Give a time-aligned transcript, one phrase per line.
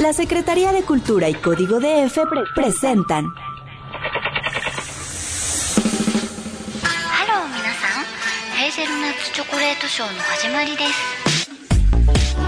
[0.00, 2.18] La Secretaría de Cultura y Código DF
[2.54, 3.26] presentan.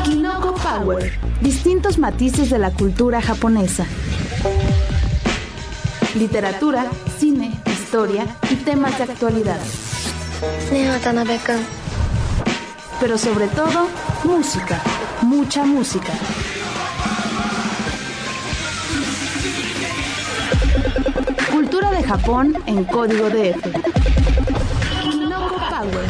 [0.05, 1.19] Kinoko Power.
[1.41, 3.85] Distintos matices de la cultura japonesa.
[6.14, 6.87] Literatura,
[7.19, 9.58] cine, historia y temas de actualidad.
[13.01, 13.88] Pero sobre todo,
[14.22, 14.80] música.
[15.22, 16.12] Mucha música.
[22.10, 23.62] Japón en código DF.
[25.00, 26.06] Kinoko Power.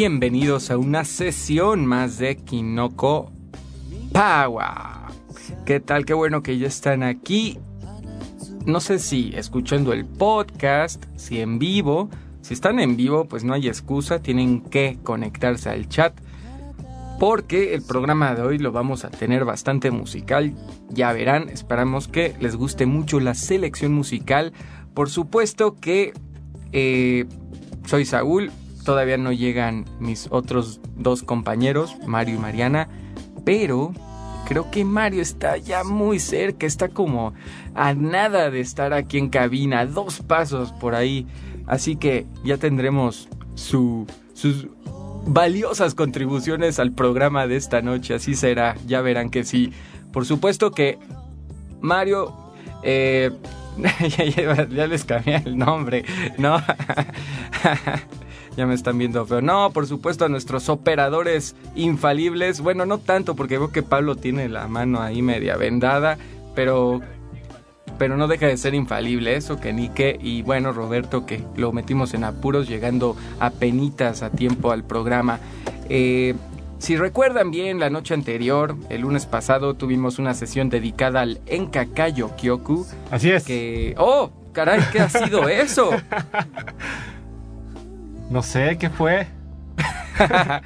[0.00, 3.30] Bienvenidos a una sesión más de Kinoko
[4.14, 5.12] Power.
[5.66, 6.06] ¿Qué tal?
[6.06, 7.58] Qué bueno que ya están aquí.
[8.64, 12.08] No sé si escuchando el podcast, si en vivo.
[12.40, 16.18] Si están en vivo, pues no hay excusa, tienen que conectarse al chat.
[17.18, 20.54] Porque el programa de hoy lo vamos a tener bastante musical.
[20.88, 24.54] Ya verán, esperamos que les guste mucho la selección musical.
[24.94, 26.14] Por supuesto que
[26.72, 27.26] eh,
[27.84, 28.50] soy Saúl,
[28.84, 32.88] todavía no llegan mis otros dos compañeros, Mario y Mariana,
[33.44, 33.92] pero
[34.46, 37.34] creo que Mario está ya muy cerca, está como
[37.74, 41.26] a nada de estar aquí en cabina, dos pasos por ahí,
[41.66, 44.68] así que ya tendremos su, sus
[45.26, 49.72] valiosas contribuciones al programa de esta noche, así será, ya verán que sí.
[50.12, 50.98] Por supuesto que
[51.80, 52.34] Mario...
[52.82, 53.30] Eh,
[54.70, 56.04] ya les cambié el nombre,
[56.38, 56.56] ¿no?
[58.56, 59.40] ya me están viendo feo.
[59.40, 62.60] No, por supuesto a nuestros operadores infalibles.
[62.60, 66.18] Bueno, no tanto porque veo que Pablo tiene la mano ahí media vendada,
[66.54, 67.00] pero
[67.98, 72.14] pero no deja de ser infalible eso que Nike y bueno Roberto que lo metimos
[72.14, 75.38] en apuros llegando a penitas a tiempo al programa.
[75.90, 76.34] Eh,
[76.78, 82.34] si recuerdan bien, la noche anterior, el lunes pasado, tuvimos una sesión dedicada al Enkakayo
[82.36, 82.86] Kyoku.
[83.10, 83.44] Así es.
[83.44, 83.94] Que.
[83.98, 84.30] ¡Oh!
[84.54, 84.80] ¡Caray!
[84.90, 85.90] ¿Qué ha sido eso?
[88.30, 89.26] No sé qué fue.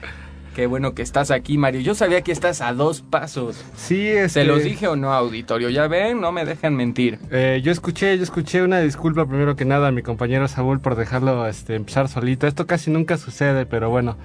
[0.55, 1.81] Qué bueno que estás aquí, Mario.
[1.81, 3.65] Yo sabía que estás a dos pasos.
[3.75, 5.69] Sí, este, ¿Se los dije o no, auditorio?
[5.69, 7.19] Ya ven, no me dejan mentir.
[7.33, 10.95] eh, yo escuché, yo escuché una disculpa primero que nada a mi compañero Saúl por
[10.95, 12.47] dejarlo este, empezar solito.
[12.47, 14.17] Esto casi nunca sucede, pero bueno.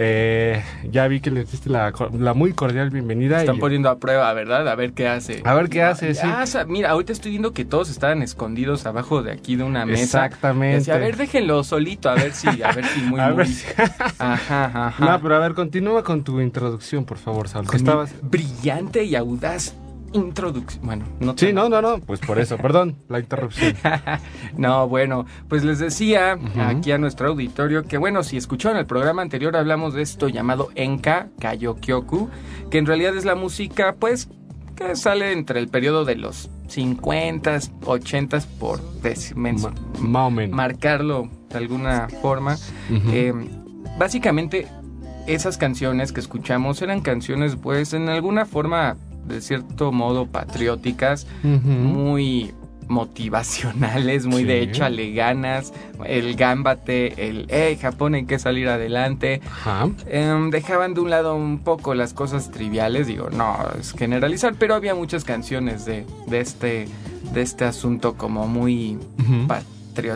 [0.00, 1.92] Eh, ya vi que le diste la,
[2.32, 3.40] muy cordial bienvenida.
[3.40, 4.68] Están y- poniendo a prueba, ¿verdad?
[4.68, 5.42] A ver qué hace.
[5.44, 6.20] A ver qué hace, sí.
[6.24, 10.24] Ah, mira, ahorita estoy viendo que todos estaban escondidos abajo de aquí de una mesa.
[10.26, 10.78] Exactamente.
[10.78, 13.36] Decía, a ver, déjenlo solito, a ver si, a ver si muy, A muy.
[13.38, 13.66] ver si-
[14.20, 15.04] Ajá, ajá.
[15.04, 18.14] No, pero a ver, continúa con tu introducción, por favor, mi estabas...
[18.22, 19.74] brillante y audaz
[20.12, 20.84] introducción.
[20.86, 23.74] Bueno, no Sí, no, no, no, pues por eso, perdón, la interrupción.
[24.56, 29.22] no, bueno, pues les decía aquí a nuestro auditorio que, bueno, si escucharon el programa
[29.22, 32.28] anterior, hablamos de esto llamado Enka Kayokyoku,
[32.70, 34.28] que en realidad es la música, pues,
[34.76, 39.56] que sale entre el periodo de los 50, 80 por des- men-
[40.00, 42.56] Ma- marcarlo de alguna forma.
[43.10, 43.32] Eh,
[43.98, 44.66] básicamente,
[45.26, 48.96] esas canciones que escuchamos eran canciones, pues, en alguna forma,
[49.28, 52.52] de cierto modo, patrióticas, muy
[52.88, 54.70] motivacionales, muy de Sí.
[54.70, 55.72] échale ganas,
[56.06, 59.40] el gámbate, el hey, Japón hay que salir adelante.
[59.46, 59.88] Ajá.
[60.06, 64.74] Em, dejaban de un lado un poco las cosas triviales, digo, no es generalizar, pero
[64.74, 66.88] había muchas canciones de, de este
[67.32, 68.96] de este asunto como muy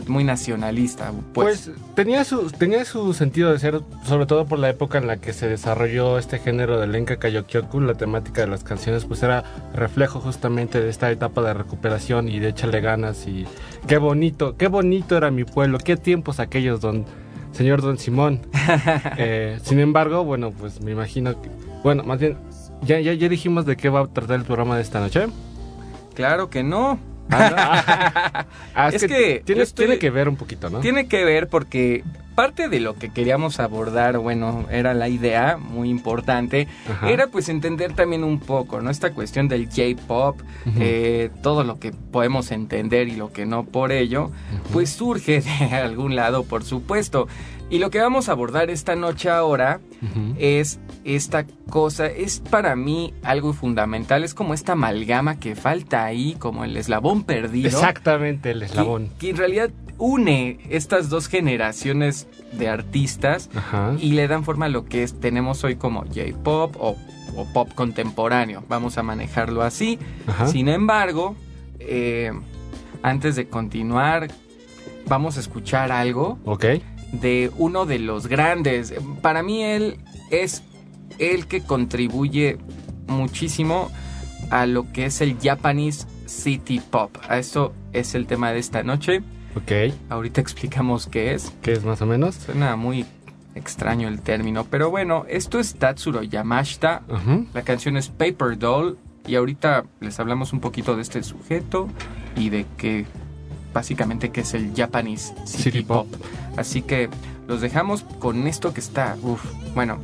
[0.07, 1.69] muy nacionalista, pues.
[1.69, 5.19] Pues, tenía su tenía su sentido de ser, sobre todo por la época en la
[5.19, 9.45] que se desarrolló este género del Enka Kayokyoku, la temática de las canciones pues era
[9.75, 13.47] reflejo justamente de esta etapa de recuperación y de échale ganas y
[13.87, 17.05] qué bonito, qué bonito era mi pueblo, qué tiempos aquellos don
[17.53, 18.41] señor Don Simón.
[19.19, 21.51] Eh, sin embargo, bueno, pues me imagino que
[21.83, 22.37] bueno, más bien
[22.83, 25.27] ya, ya, ya dijimos de qué va a tratar el programa de esta noche.
[26.15, 26.99] Claro que no.
[28.75, 30.81] Ah, Es que tiene, yo estoy- tiene que ver un poquito, ¿no?
[30.81, 32.03] Tiene que ver porque
[32.35, 37.11] parte de lo que queríamos abordar, bueno, era la idea muy importante, Ajá.
[37.11, 38.91] era pues entender también un poco, ¿no?
[38.91, 40.41] Esta cuestión del J-Pop,
[40.79, 44.31] eh, todo lo que podemos entender y lo que no por ello,
[44.73, 45.41] pues surge
[45.71, 47.29] de algún lado, por supuesto.
[47.73, 49.81] Y lo que vamos a abordar esta noche ahora
[50.39, 56.37] es esta cosa, es para mí algo fundamental, es como esta amalgama que falta ahí,
[56.39, 57.69] como el eslabón perdido.
[57.69, 59.09] Exactamente, el que- eslabón.
[59.19, 63.95] Que, en realidad une estas dos generaciones de artistas Ajá.
[63.99, 66.97] y le dan forma a lo que es, tenemos hoy como J-pop o,
[67.37, 68.63] o pop contemporáneo.
[68.69, 69.99] Vamos a manejarlo así.
[70.27, 70.47] Ajá.
[70.47, 71.37] Sin embargo,
[71.79, 72.33] eh,
[73.03, 74.29] antes de continuar,
[75.07, 76.65] vamos a escuchar algo Ok.
[77.13, 78.95] De uno de los grandes.
[79.21, 79.99] Para mí él
[80.31, 80.63] es
[81.19, 82.59] el que contribuye
[83.07, 83.91] muchísimo
[84.51, 87.17] a lo que es el Japanese City Pop.
[87.29, 89.23] A eso es el tema de esta noche.
[89.55, 89.95] Ok.
[90.09, 91.53] Ahorita explicamos qué es.
[91.63, 92.37] ¿Qué es más o menos?
[92.37, 93.05] Suena muy
[93.55, 97.03] extraño el término, pero bueno, esto es Tatsuro Yamashita.
[97.53, 101.89] La canción es Paper Doll y ahorita les hablamos un poquito de este sujeto
[102.35, 103.07] y de que
[103.73, 106.09] básicamente que es el Japanese City, City Pop.
[106.11, 106.21] Pop.
[106.57, 107.09] Así que
[107.47, 109.99] los dejamos con esto que está, uff, bueno,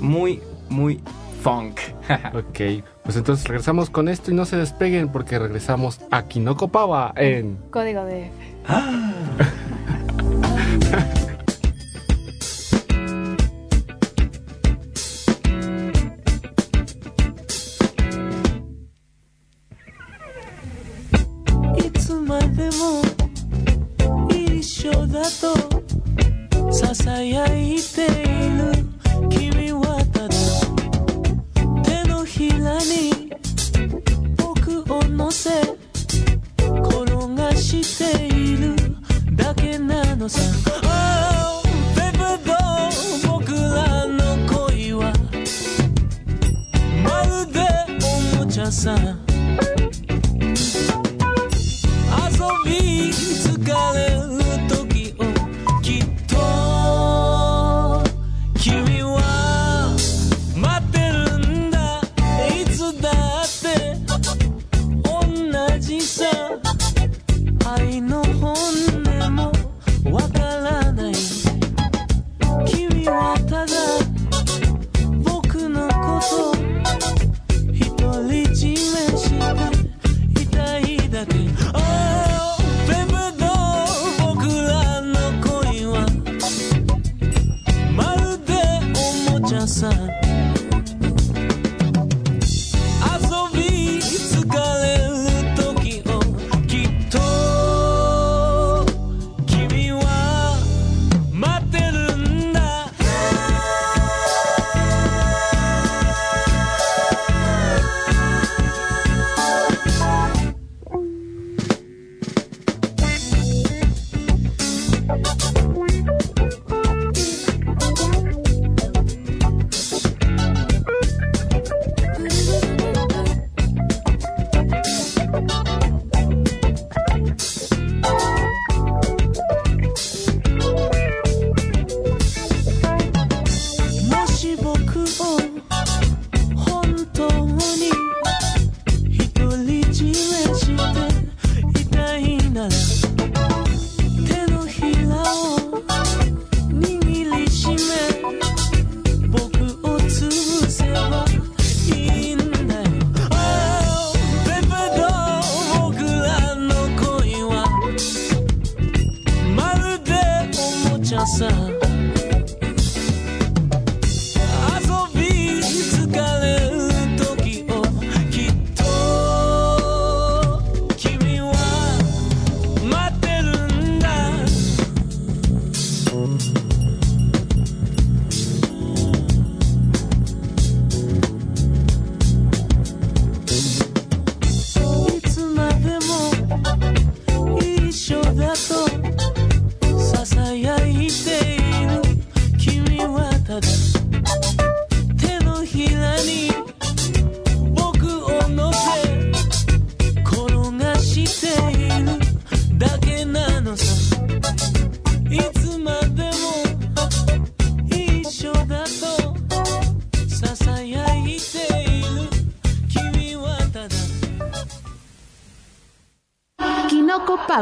[0.00, 1.00] muy, muy
[1.42, 1.80] funk.
[2.34, 2.84] Ok.
[3.04, 7.56] Pues entonces regresamos con esto y no se despeguen porque regresamos a Kinoko Pawa en
[7.70, 8.30] Código de「い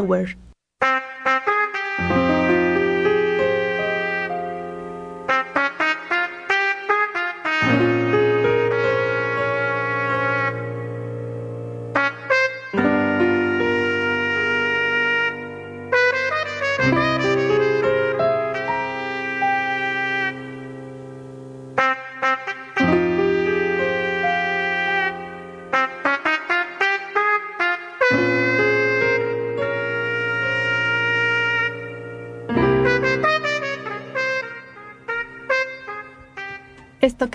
[0.00, 0.49] Power.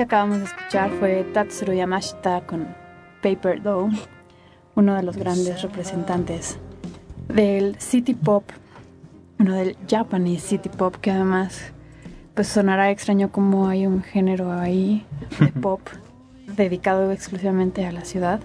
[0.05, 2.67] Acabamos de escuchar fue Tatsuro Yamashita con
[3.24, 3.89] Paper Doll,
[4.75, 6.59] uno de los grandes representantes
[7.27, 8.43] del city pop,
[9.39, 11.74] uno del Japanese city pop, que además
[12.35, 15.03] pues sonará extraño como hay un género ahí
[15.39, 15.81] de pop
[16.55, 18.41] dedicado exclusivamente a la ciudad.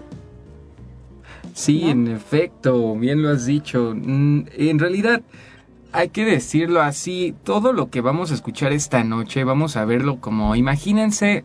[1.53, 1.91] Sí, ¿no?
[1.91, 3.93] en efecto, bien lo has dicho.
[3.95, 5.21] Mm, En realidad,
[5.93, 10.19] hay que decirlo así, todo lo que vamos a escuchar esta noche, vamos a verlo
[10.19, 11.43] como, imagínense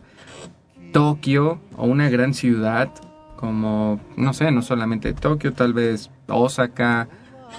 [0.93, 2.91] Tokio o una gran ciudad,
[3.35, 7.07] como, no sé, no solamente Tokio, tal vez Osaka,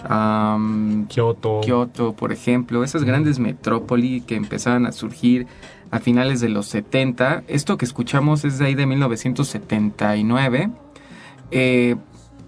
[0.09, 1.61] am, Kyoto.
[1.61, 5.47] Kioto, por ejemplo, esas grandes metrópoli que empezaban a surgir
[5.91, 7.45] a finales de los 70.
[7.49, 10.71] Esto que escuchamos es de ahí de 1979.
[11.51, 11.97] Eh,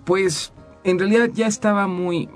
[0.04, 0.52] pues
[0.84, 2.28] en realidad ya estaba muy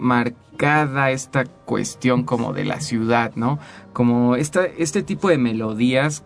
[0.58, 3.58] marcada esta cuestión como de la ciudad, ¿no?
[3.92, 6.24] Como esta, este tipo de melodías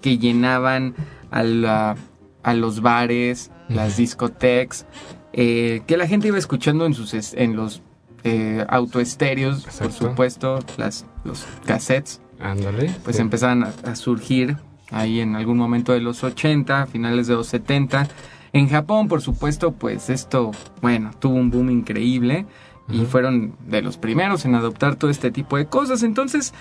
[0.00, 0.94] que llenaban
[1.30, 1.96] a, la-
[2.42, 4.86] a los bares, las discotecas,
[5.32, 7.82] eh, que la gente iba escuchando en, sus, en los
[8.24, 12.92] eh, autoestéreos, por supuesto, las, los cassettes Ándale.
[13.04, 13.22] pues Sí.
[13.22, 14.56] empezaban a, a surgir
[14.90, 18.08] ahí en algún momento de los 80, finales de los 70.
[18.54, 22.46] En Japón, por supuesto, pues esto, bueno, tuvo un boom increíble
[22.90, 26.02] y fueron de los primeros en adoptar todo este tipo de cosas.
[26.02, 26.54] Entonces,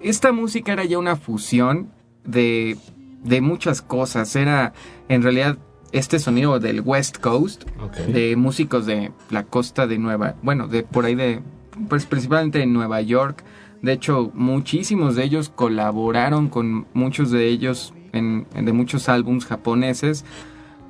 [0.00, 1.90] esta música era ya una fusión
[2.24, 2.76] de,
[3.22, 4.34] de muchas cosas.
[4.36, 4.72] Era
[5.08, 5.58] en realidad
[5.92, 7.96] este sonido del West Coast, Ok.
[8.06, 11.40] de músicos de la costa de Nueva, bueno, de por ahí de,
[11.88, 13.44] pues principalmente de Nueva York.
[13.82, 19.44] De hecho, muchísimos de ellos colaboraron con muchos de ellos en, en- de muchos álbums
[19.44, 20.24] japoneses.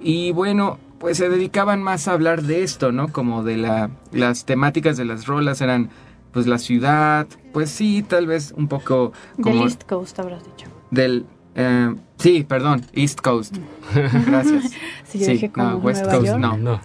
[0.01, 3.09] Y bueno, pues se dedicaban más a hablar de esto, ¿no?
[3.13, 5.91] Como de la, las temáticas de las rolas eran,
[6.33, 10.67] pues la ciudad, pues sí, tal vez un poco Del East Coast habrás dicho.
[10.91, 13.55] del, eh, sí, perdón, East Coast.
[14.27, 14.73] Gracias.
[15.05, 16.41] Si yo Sí, dije como no, West Nueva Coast, York.
[16.41, 16.57] no.
[16.57, 16.81] No.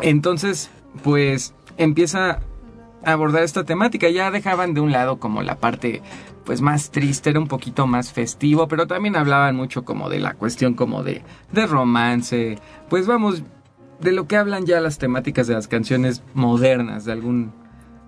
[0.00, 0.70] Entonces,
[1.04, 2.40] pues empieza
[3.04, 4.08] a abordar esta temática.
[4.08, 6.00] Ya dejaban de un lado como la parte
[6.46, 10.34] pues más triste, era un poquito más festivo, pero también hablaban mucho como de la
[10.34, 11.22] cuestión como de,
[11.52, 12.58] de romance.
[12.88, 13.42] Pues vamos,
[14.00, 17.52] de lo que hablan ya las temáticas de las canciones modernas, de algún,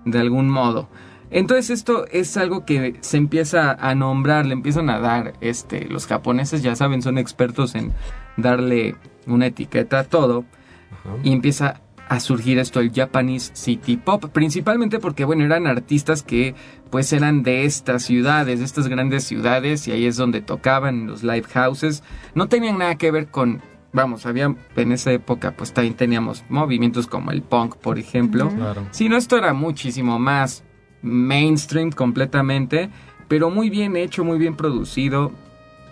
[0.04, 0.88] de algún modo.
[1.30, 6.06] Entonces esto es algo que se empieza a nombrar, le empiezan a dar, este, los
[6.06, 7.92] japoneses ya saben, son expertos en
[8.36, 8.94] darle
[9.26, 10.44] una etiqueta a todo
[10.92, 11.16] Ajá.
[11.22, 16.54] y empieza a surgir esto el Japanese City Pop, principalmente porque bueno, eran artistas que
[16.90, 21.06] pues eran de estas ciudades, de estas grandes ciudades y ahí es donde tocaban en
[21.06, 22.02] los live houses,
[22.34, 23.60] no tenían nada que ver con
[23.92, 28.48] vamos, había en esa época pues también teníamos movimientos como el punk, por ejemplo.
[28.50, 28.86] Claro.
[28.90, 30.64] Si no, esto era muchísimo más
[31.02, 32.90] mainstream completamente,
[33.28, 35.32] pero muy bien hecho, muy bien producido.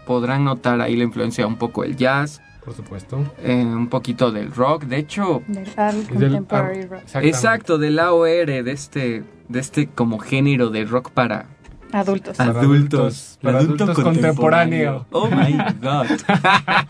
[0.06, 3.25] Podrán notar ahí la influencia un poco del jazz, Por supuesto.
[3.42, 4.85] eh, un poquito del rock.
[4.85, 7.25] De hecho, Del del- Contemporary ah, Rock.
[7.25, 11.46] exacto, del AOR, de este, de este como género de rock para
[11.92, 12.37] Adultos.
[12.37, 15.06] Para adultos, para adultos contemporáneo.
[15.12, 16.06] Oh my god.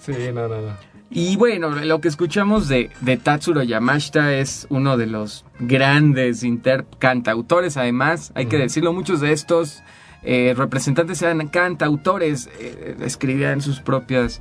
[0.00, 0.72] Sí, no, no, no.
[1.10, 6.84] Y bueno, lo que escuchamos de, de Tatsuro Yamashita es uno de los grandes inter
[6.98, 8.62] cantautores, además, hay que Ujú.
[8.62, 9.82] decirlo, muchos de estos
[10.22, 14.40] eh, representantes eran cantautores, eh, escribían sus propias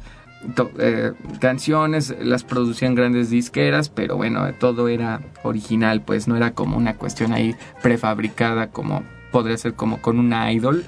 [0.80, 6.78] eh, canciones, las producían grandes disqueras, pero bueno, todo era original, pues no era como
[6.78, 10.86] una cuestión ahí prefabricada como podría ser como con una idol,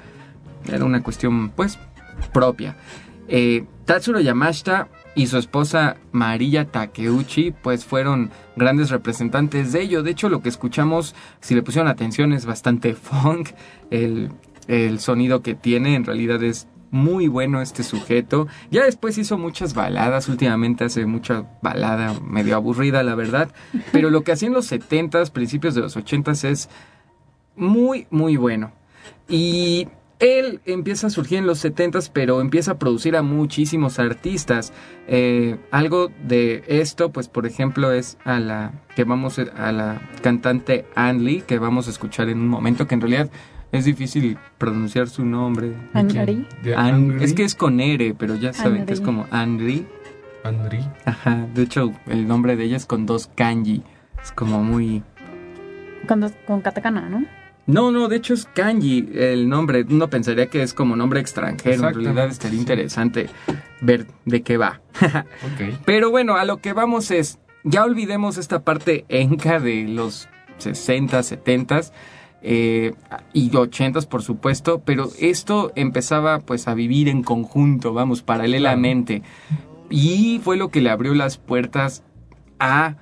[0.72, 1.78] era una cuestión pues
[2.32, 2.76] propia.
[3.28, 10.02] Eh, Tatsuro Yamashita y su esposa Mariya Takeuchi pues fueron grandes representantes de ello.
[10.02, 13.50] De hecho lo que escuchamos, si le pusieron atención, es bastante funk.
[13.90, 14.30] El,
[14.66, 18.46] el sonido que tiene en realidad es muy bueno este sujeto.
[18.70, 23.50] Ya después hizo muchas baladas, últimamente hace mucha balada medio aburrida la verdad.
[23.92, 26.68] Pero lo que hacía en los 70s, principios de los 80s es
[27.56, 28.72] muy, muy bueno.
[29.28, 34.72] Y él empieza a surgir en los 70s, pero empieza a producir a muchísimos artistas.
[35.06, 40.86] Eh, algo de esto, pues por ejemplo, es a la que vamos a la cantante
[40.96, 43.30] Ann Lee, que vamos a escuchar en un momento, que en realidad
[43.72, 45.72] es difícil pronunciar su nombre.
[45.92, 46.46] Anri.
[46.62, 47.24] De Ann- Angry.
[47.24, 49.86] es que es con R, pero ya saben que es como Lee.
[50.44, 50.80] Andri.
[51.04, 53.82] Ajá, de hecho el nombre de ella es con dos kanji.
[54.22, 55.02] Es como muy
[56.06, 57.24] Con, dos- con katakana, ¿no?
[57.66, 59.84] No, no, de hecho es kanji el nombre.
[59.90, 61.88] Uno pensaría que es como nombre extranjero.
[61.88, 62.60] En realidad estaría sí.
[62.60, 63.28] interesante
[63.82, 64.80] ver de qué va.
[65.02, 65.74] Ok.
[65.84, 71.22] Pero bueno, a lo que vamos es, ya olvidemos esta parte enca de los 60,
[71.22, 71.80] 70
[72.42, 72.94] eh,
[73.32, 79.22] y 80 por supuesto, pero esto empezaba pues a vivir en conjunto, vamos, paralelamente.
[79.90, 82.02] Y fue lo que le abrió las puertas
[82.58, 82.96] a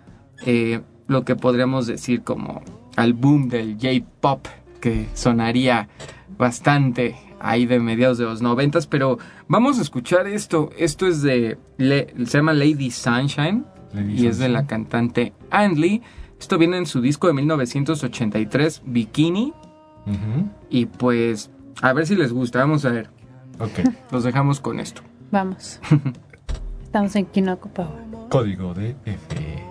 [0.44, 2.62] eh, lo que podríamos decir como
[2.96, 4.46] al boom del J-Pop,
[4.80, 5.88] que sonaría
[6.38, 10.70] bastante ahí de mediados de los noventas, pero vamos a escuchar esto.
[10.78, 13.64] Esto es de, Le- se llama Lady Sunshine
[13.94, 15.32] Lady y es de la cantante
[15.76, 16.02] Lee.
[16.46, 19.52] Esto viene en su disco de 1983, Bikini,
[20.70, 21.50] y pues
[21.82, 23.10] a ver si les gusta, vamos a ver.
[23.58, 23.80] Ok.
[24.12, 25.02] Los dejamos con esto.
[25.32, 25.80] Vamos.
[26.84, 28.28] Estamos en Kinoko Power.
[28.28, 29.64] Código de F.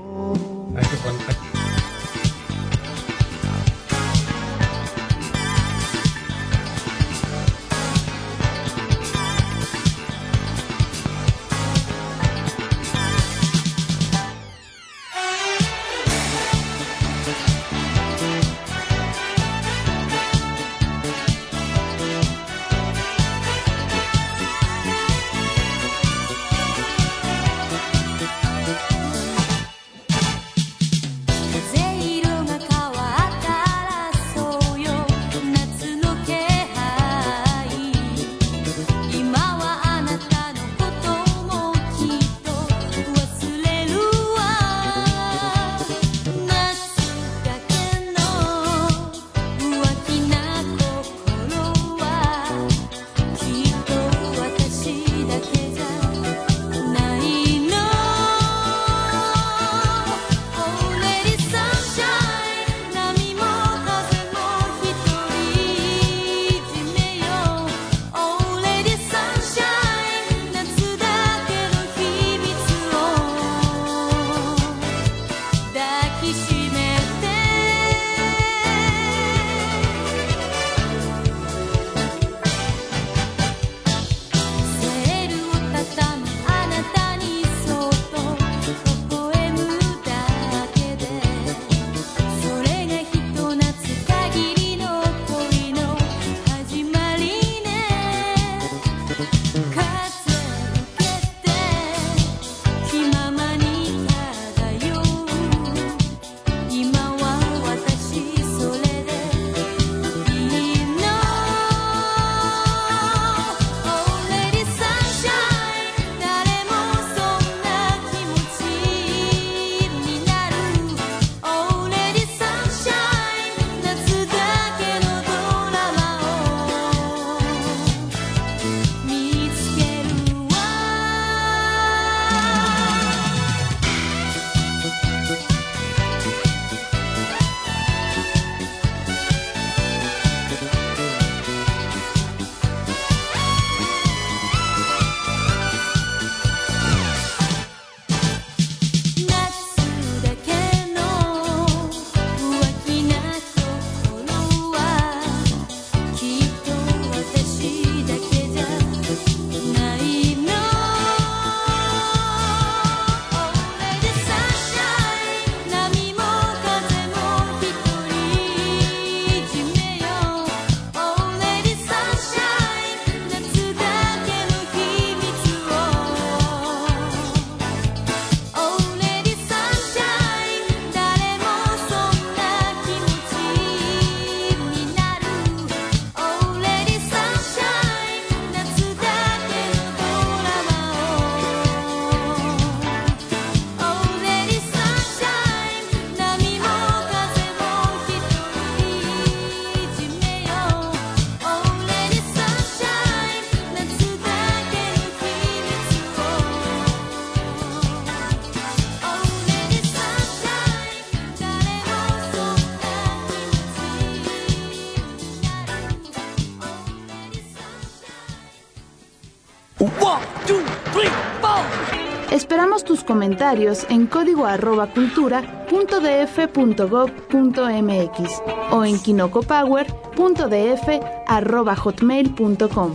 [223.06, 228.42] comentarios en código arroba cultura punto df punto gov punto mx
[228.72, 230.88] o en kinocopower.df
[231.28, 232.92] arroba hotmail punto com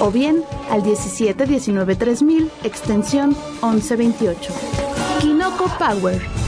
[0.00, 4.52] o bien al 17 19 3000 extensión 1128.
[5.20, 6.43] Kinoko Power.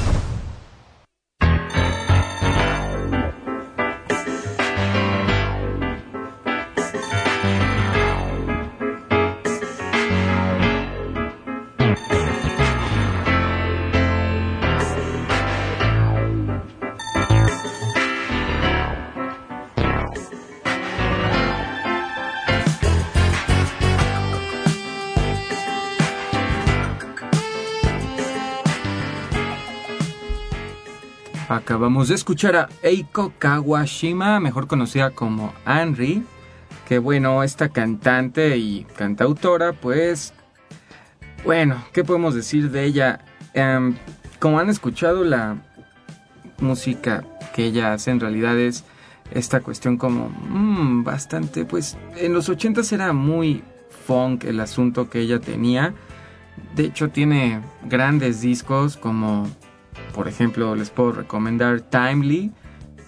[31.66, 36.22] Acabamos de escuchar a Eiko Kawashima, mejor conocida como Anri,
[36.88, 40.32] que bueno, esta cantante y cantautora, pues,
[41.44, 43.24] bueno, ¿qué podemos decir de ella?
[43.52, 43.96] Em,
[44.38, 45.56] como han escuchado, la
[46.60, 48.84] música que ella hace en realidad es
[49.32, 53.64] esta cuestión como mm, bastante, pues, en los 80 era muy
[54.06, 55.94] funk el asunto que ella tenía.
[56.76, 59.48] De hecho, tiene grandes discos como,
[60.16, 62.50] por ejemplo, les puedo recomendar Timely,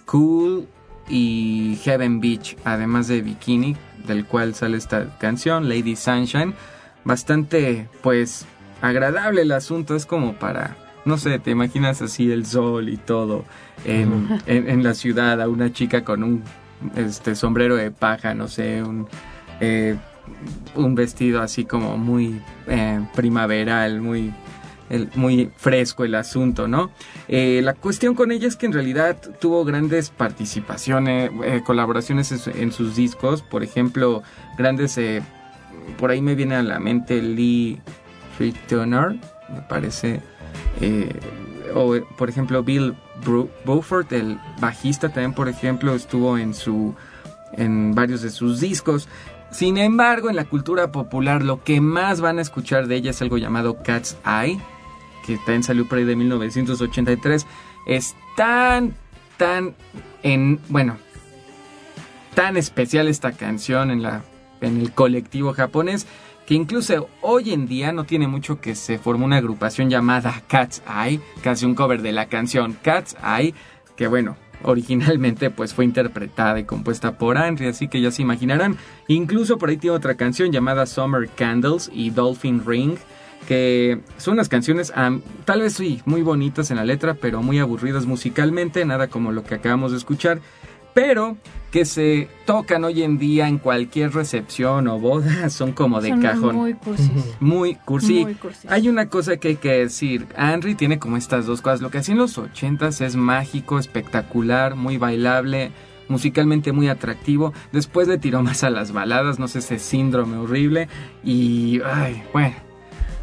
[0.04, 0.68] Cool
[1.08, 6.54] y Heaven Beach, además de Bikini, del cual sale esta canción, Lady Sunshine.
[7.04, 8.44] Bastante, pues,
[8.82, 13.44] agradable el asunto, es como para, no sé, te imaginas así el sol y todo
[13.84, 16.42] en, en- en la ciudad, a una chica con un
[16.94, 19.08] este, sombrero de paja, no sé, un...
[19.60, 19.96] eh,
[20.74, 24.30] un vestido así como muy eh, primaveral, muy,
[25.14, 26.90] muy fresco el asunto, ¿no?
[27.28, 32.38] Eh, la cuestión con ella es que en realidad tuvo grandes participaciones, eh, colaboraciones en,
[32.38, 34.22] su- en sus discos, por ejemplo,
[34.56, 35.22] grandes, eh,
[35.98, 37.80] por ahí me viene a la mente Lee
[38.68, 39.16] Turner,
[39.52, 40.20] me parece,
[41.74, 42.94] o por ejemplo Bill
[43.64, 46.94] Beaufort, el bajista también, por ejemplo, estuvo en su
[47.52, 49.08] en varios de sus discos.
[49.50, 53.22] Sin embargo, en la cultura popular lo que más van a escuchar de ella es
[53.22, 54.60] algo llamado Cat's Eye,
[55.34, 57.46] que también salió por ahí de 1983.
[57.86, 58.94] Es tan,
[59.36, 59.74] tan,
[60.22, 60.96] en, bueno,
[62.34, 64.22] tan especial esta canción en, la,
[64.60, 66.06] en el colectivo japonés
[66.46, 70.82] que incluso hoy en día no tiene mucho que se formó una agrupación llamada Cat's
[70.88, 73.52] Eye, casi un cover de la canción Cat's Eye,
[73.96, 78.78] que bueno, originalmente pues fue interpretada y compuesta por Henry, así que ya se imaginarán.
[79.08, 82.96] Incluso por ahí tiene otra canción llamada Summer Candles y Dolphin Ring,
[83.46, 84.92] que son unas canciones
[85.44, 89.44] tal vez sí, muy bonitas en la letra, pero muy aburridas musicalmente, nada como lo
[89.44, 90.40] que acabamos de escuchar,
[90.94, 91.36] pero
[91.70, 96.22] que se tocan hoy en día en cualquier recepción o boda, son como de Son
[96.22, 96.56] cajón.
[96.56, 97.10] muy cursis.
[97.40, 98.24] Muy cursi.
[98.24, 98.70] Muy cursis.
[98.70, 100.26] Hay una cosa que hay que decir.
[100.36, 101.80] Henry tiene como estas dos cosas.
[101.80, 105.70] Lo que hacía en los ochentas es mágico, espectacular, muy bailable,
[106.08, 107.52] musicalmente muy atractivo.
[107.70, 110.88] Después le tiró más a las baladas, no sé, ese síndrome horrible.
[111.22, 112.56] Y, ay, bueno,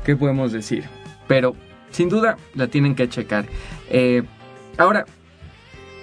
[0.05, 0.85] ¿qué podemos decir?
[1.27, 1.55] Pero,
[1.91, 3.45] sin duda, la tienen que checar.
[3.89, 4.23] Eh,
[4.77, 5.05] ahora,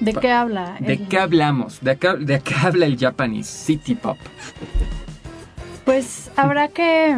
[0.01, 0.77] ¿De qué habla?
[0.81, 1.81] ¿de qué hablamos?
[1.81, 4.19] ¿De qué, ¿De qué habla el Japanese City Pop?
[5.85, 7.17] Pues habrá que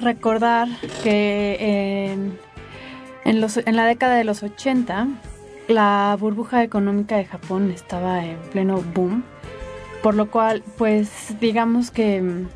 [0.00, 0.68] recordar
[1.02, 2.38] que en,
[3.24, 5.08] en, los, en la década de los 80
[5.68, 9.24] la burbuja económica de Japón estaba en pleno boom,
[10.02, 12.48] por lo cual pues digamos que mm,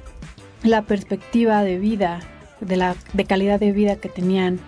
[0.63, 2.21] la perspectiva de vida,
[2.61, 4.61] de la de calidad de vida que tenían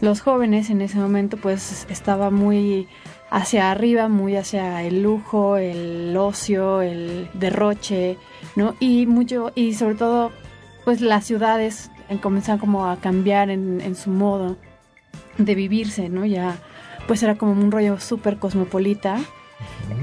[0.00, 2.88] los jóvenes en ese momento pues estaba muy
[3.30, 8.18] hacia arriba, muy hacia el lujo, el ocio, el derroche,
[8.54, 8.74] ¿no?
[8.80, 10.32] Y mucho, y sobre todo,
[10.84, 14.56] pues las ciudades eh, comenzaron como a cambiar en, en su modo
[15.38, 16.24] de vivirse, ¿no?
[16.24, 16.56] Ya,
[17.06, 19.18] pues era como un rollo súper cosmopolita,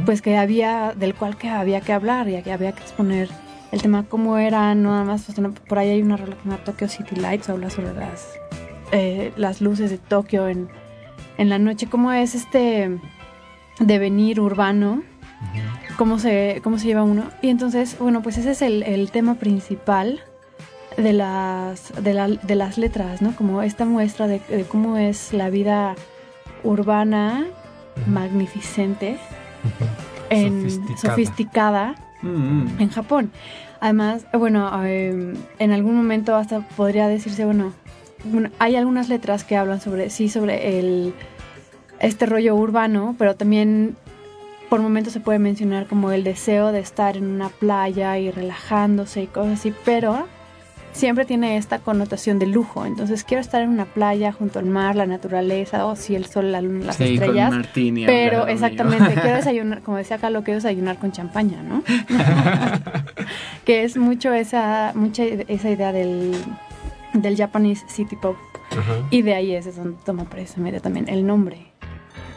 [0.05, 3.29] pues que había, del cual que había que hablar y que había que exponer
[3.73, 5.25] el tema cómo era, no nada más,
[5.67, 8.29] por ahí hay una rola que se llama Tokyo City Lights, habla sobre las,
[8.91, 10.69] eh, las luces de Tokio en,
[11.37, 12.99] en la noche, cómo es este
[13.79, 15.01] devenir urbano,
[15.97, 17.23] cómo se, cómo se lleva uno.
[17.41, 20.21] Y entonces, bueno, pues ese es el, el tema principal
[20.95, 23.35] de las, de, la- de las letras, ¿no?
[23.35, 25.95] Como esta muestra de, de cómo es la vida
[26.63, 27.47] urbana,
[28.05, 29.17] magnificente,
[30.29, 30.97] en, Sofisticada.
[31.15, 33.31] sofisticada Mm, en Japón.
[33.79, 37.73] Además, bueno, eh, en algún momento hasta podría decirse, bueno,
[38.23, 41.13] bueno, hay algunas letras que hablan sobre, sí, sobre el,
[41.99, 43.97] este rollo urbano, pero también
[44.69, 49.23] por momentos se puede mencionar como el deseo de estar en una playa y relajándose
[49.23, 50.25] y cosas así, pero
[50.93, 52.85] siempre tiene esta connotación de lujo.
[52.85, 56.51] Entonces quiero estar en una playa junto al mar, la naturaleza, o si el sol,
[56.51, 57.51] la luna, las sí, con estrellas.
[57.51, 58.05] martini.
[58.05, 61.83] Pero exactamente, quiero desayunar, como decía Carlos, quiero desayunar con champaña, ¿no?
[63.65, 66.33] que es mucho esa, mucha esa idea del,
[67.13, 68.37] del Japanese City Pop.
[68.71, 68.93] Ajá.
[69.11, 71.73] Y de ahí es de donde toma precisamente también el nombre.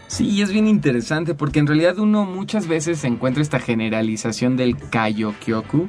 [0.09, 4.77] Sí, y es bien interesante porque en realidad uno muchas veces encuentra esta generalización del
[4.77, 5.89] Kayokyoku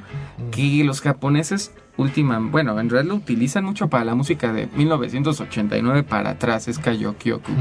[0.51, 6.04] que los japoneses última, bueno, en realidad lo utilizan mucho para la música de 1989
[6.04, 7.52] para atrás, es Kayokyoku.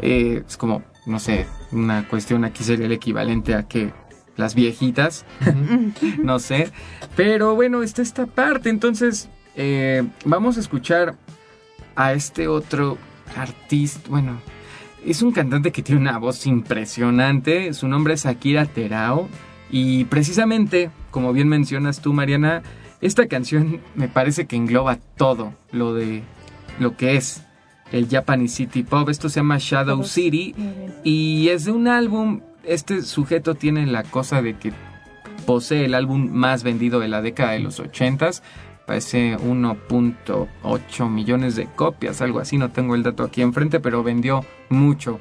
[0.00, 3.92] Eh, es como, no sé, una cuestión aquí sería el equivalente a que
[4.36, 5.24] las viejitas,
[6.22, 6.70] no sé.
[7.16, 11.16] Pero bueno, está esta parte, entonces eh, vamos a escuchar
[11.96, 12.98] a este otro
[13.36, 14.40] artista, bueno,
[15.04, 17.72] es un cantante que tiene una voz impresionante.
[17.72, 19.28] Su nombre es Akira Terao.
[19.70, 22.62] Y precisamente, como bien mencionas tú, Mariana,
[23.00, 26.22] esta canción me parece que engloba todo lo de
[26.78, 27.42] lo que es
[27.92, 29.08] el Japanese City Pop.
[29.08, 30.04] Esto se llama Shadow.
[30.04, 30.54] City
[31.04, 32.40] y es de un álbum.
[32.64, 34.72] Este sujeto tiene la cosa de que
[35.46, 38.42] posee el álbum más vendido de la década de los 80s.
[38.86, 42.58] Parece 1.8 millones de copias, algo así.
[42.58, 45.20] No tengo el dato aquí enfrente, pero vendió mucho.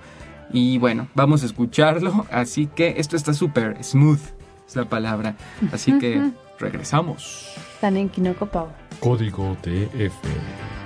[0.51, 2.25] Y bueno, vamos a escucharlo.
[2.31, 4.21] Así que esto está súper smooth,
[4.67, 5.35] es la palabra.
[5.71, 7.66] Así que regresamos.
[7.77, 8.73] Están en Kinoko Power.
[8.99, 10.76] Código TF.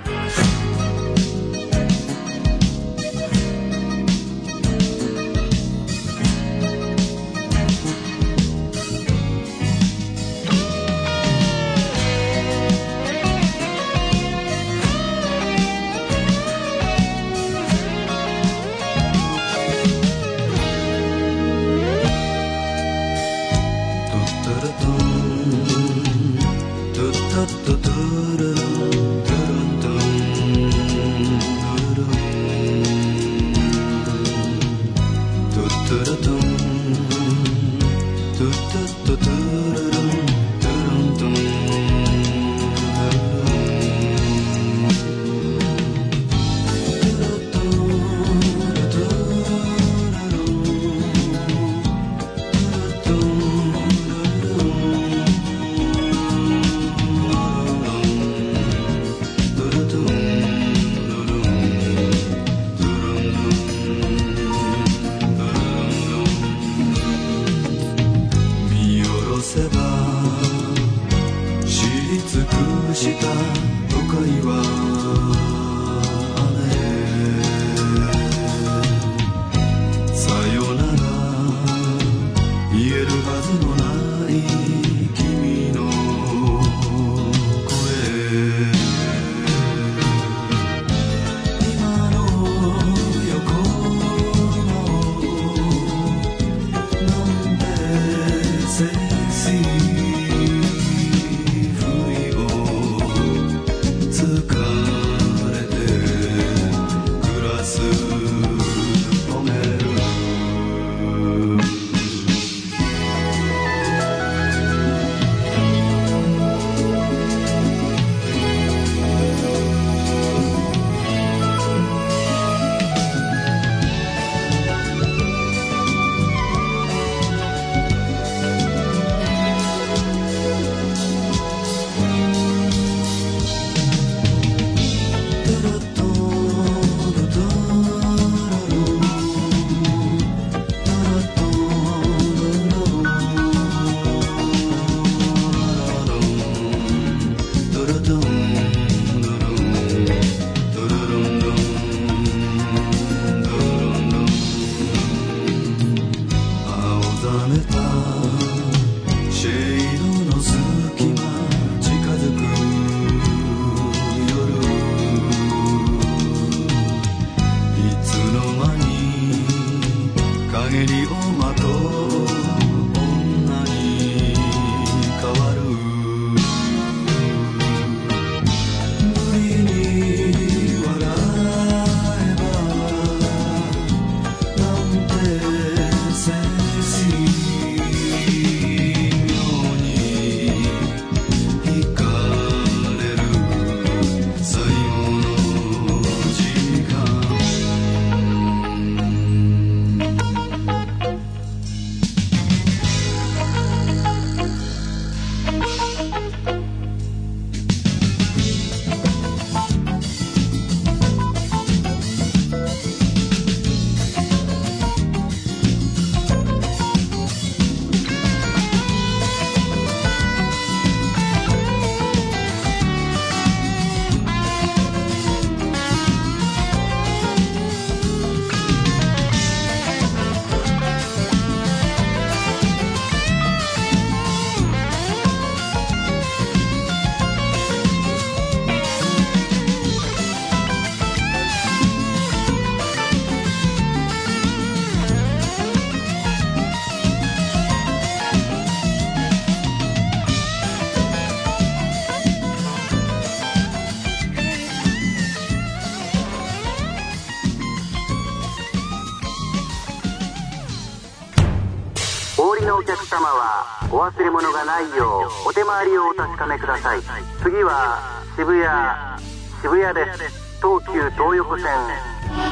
[265.72, 267.00] 回りをお確かめください
[267.42, 269.22] 次は渋谷
[269.62, 270.58] 渋谷です。
[270.58, 271.66] 東急東横線。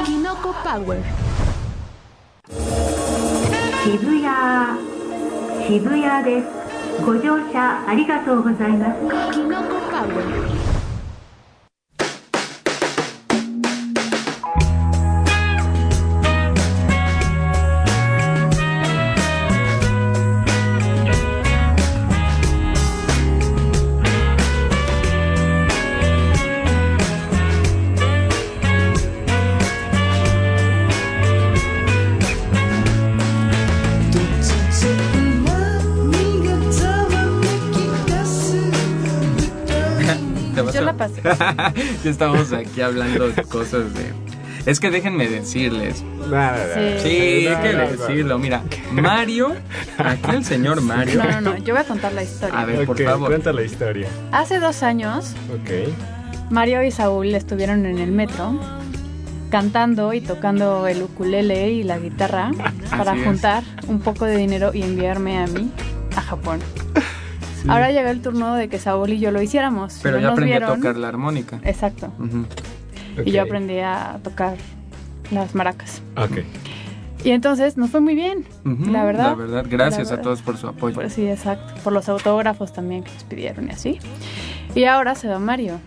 [0.05, 1.03] Kinoko Power.
[3.83, 4.25] 渋谷
[5.67, 6.47] 渋谷です。
[7.05, 9.01] ご乗車ありがとうございます。
[9.01, 9.11] Power.
[9.31, 10.70] Te vas
[42.03, 44.11] ya estamos aquí hablando de cosas de...
[44.65, 46.03] Es que déjenme decirles.
[46.29, 46.99] Nada, nada.
[46.99, 47.09] Sí.
[47.09, 48.37] Sí, hay que decirlo.
[48.37, 48.61] Mira,
[48.91, 49.55] Mario,
[49.97, 51.15] aquí el señor Mario.
[51.23, 52.59] No, no, no, yo voy a contar la historia.
[52.59, 53.29] A ver, por favor.
[53.29, 54.07] Cuenta la historia.
[54.31, 55.33] Hace dos años.
[56.51, 58.59] Mario y Saúl estuvieron en el metro
[59.49, 62.51] cantando y tocando el ukulele y la guitarra
[62.91, 63.25] para Así es.
[63.27, 65.71] juntar un poco de dinero y enviarme a mí
[66.15, 66.59] a Japón.
[67.67, 69.99] Ahora llegó el turno de que Saúl y yo lo hiciéramos.
[70.01, 71.59] Pero No ya aprendí a tocar la armónica.
[71.63, 72.11] Exacto.
[73.25, 74.57] Y yo aprendí a tocar
[75.31, 76.01] las maracas.
[76.17, 76.39] Ok.
[77.23, 78.45] Y entonces nos fue muy bien.
[78.63, 79.29] La verdad.
[79.29, 80.95] La verdad, gracias La a todos por su apoyo.
[80.95, 81.73] Pues sí, exacto.
[81.83, 83.99] Por los autógrafos también que nos pidieron y así.
[84.73, 85.79] Y ahora se va Mario.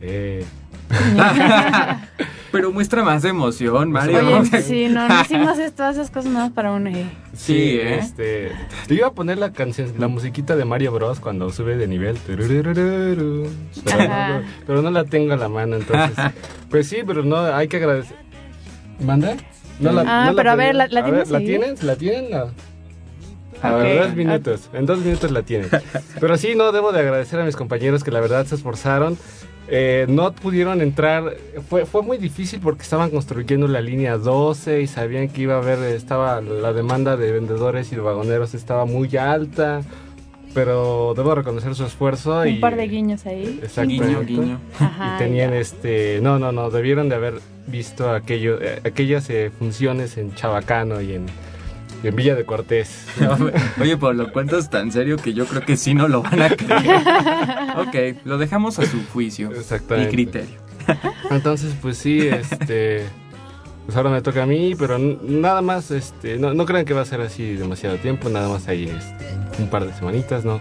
[0.00, 0.44] Eh,
[2.54, 4.38] Pero muestra más de emoción, Mario.
[4.38, 6.86] Oye, sí, no, no hicimos todas esas cosas nada más para un...
[6.86, 7.10] eh.
[7.36, 7.96] Sí, ¿eh?
[7.98, 8.52] Este,
[8.86, 12.16] te iba a poner la canción, la musiquita de Mario Bros cuando sube de nivel.
[12.26, 16.16] Pero, no, pero no la tengo a la mano, entonces.
[16.70, 18.16] Pues sí, pero no, hay que agradecer.
[19.04, 19.36] ¿Manda?
[19.80, 20.74] No la, Ah, no la pero a ver.
[20.74, 21.82] ¿la- la A tienes ¿La tienes?
[21.82, 22.30] ¿La tienen?
[22.30, 22.46] No.
[23.62, 24.70] A ver, dos minutos.
[24.74, 25.70] En dos minutos la tienen.
[26.20, 29.16] Pero sí, no, debo de agradecer a mis compañeros que la verdad se esforzaron.
[29.68, 31.36] Eh, no pudieron entrar.
[31.68, 35.58] Fue, fue muy difícil porque estaban construyendo la línea 12 y sabían que iba a
[35.58, 39.82] haber, estaba la demanda de vendedores y de vagoneros estaba muy alta.
[40.52, 42.46] Pero debo reconocer su esfuerzo.
[42.46, 43.58] y, Un par de guiños ahí.
[43.62, 44.06] Exactamente.
[44.06, 44.60] Guiño, guiño.
[44.78, 45.58] Ajá, Y tenían ya.
[45.58, 46.20] este.
[46.22, 46.70] No, no, no.
[46.70, 51.30] Debieron de haber visto aquello, eh, aquellas eh, funciones en Chabacano y en, y
[52.08, 53.06] en Villa de Cortés.
[53.80, 56.50] Oye, pues lo cuentas tan serio que yo creo que sí no lo van a
[56.50, 57.02] creer.
[58.14, 60.10] ok, lo dejamos a su juicio y Exactamente.
[60.10, 60.60] criterio.
[61.30, 63.04] Entonces, pues sí, este.
[63.84, 67.02] Pues ahora me toca a mí, pero nada más, este, no, no crean que va
[67.02, 70.58] a ser así demasiado tiempo, nada más ahí, este, un par de semanitas, no,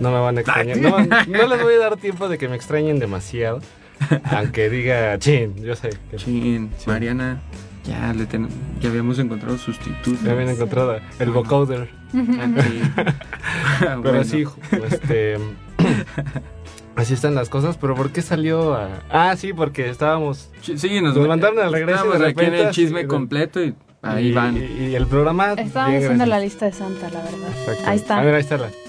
[0.00, 2.56] no me van a extrañar, no, no les voy a dar tiempo de que me
[2.56, 3.60] extrañen demasiado,
[4.24, 7.42] aunque diga, chin, yo sé, que Chin, Mariana,
[7.84, 8.48] ya, le ten-
[8.80, 10.18] ya habíamos encontrado sustituto.
[10.24, 12.82] ya habían encontrado el vocoder, Aquí.
[13.80, 14.44] pero Bueno, sí,
[14.90, 15.36] este,
[16.96, 18.88] así están las cosas, pero ¿por qué salió a...?
[19.10, 22.36] Ah, sí, porque estábamos, Sí, sí, nos, Nos mandaron al regreso de estábamos aquí en
[22.50, 24.56] repente el chisme completo y ahí y, van.
[24.56, 25.52] y- y el programa...
[25.54, 27.48] Estábamos haciendo la lista de Santa, la verdad.
[27.60, 27.82] Exacto.
[27.86, 28.18] Ahí está.
[28.18, 28.68] A ver, ahí está la...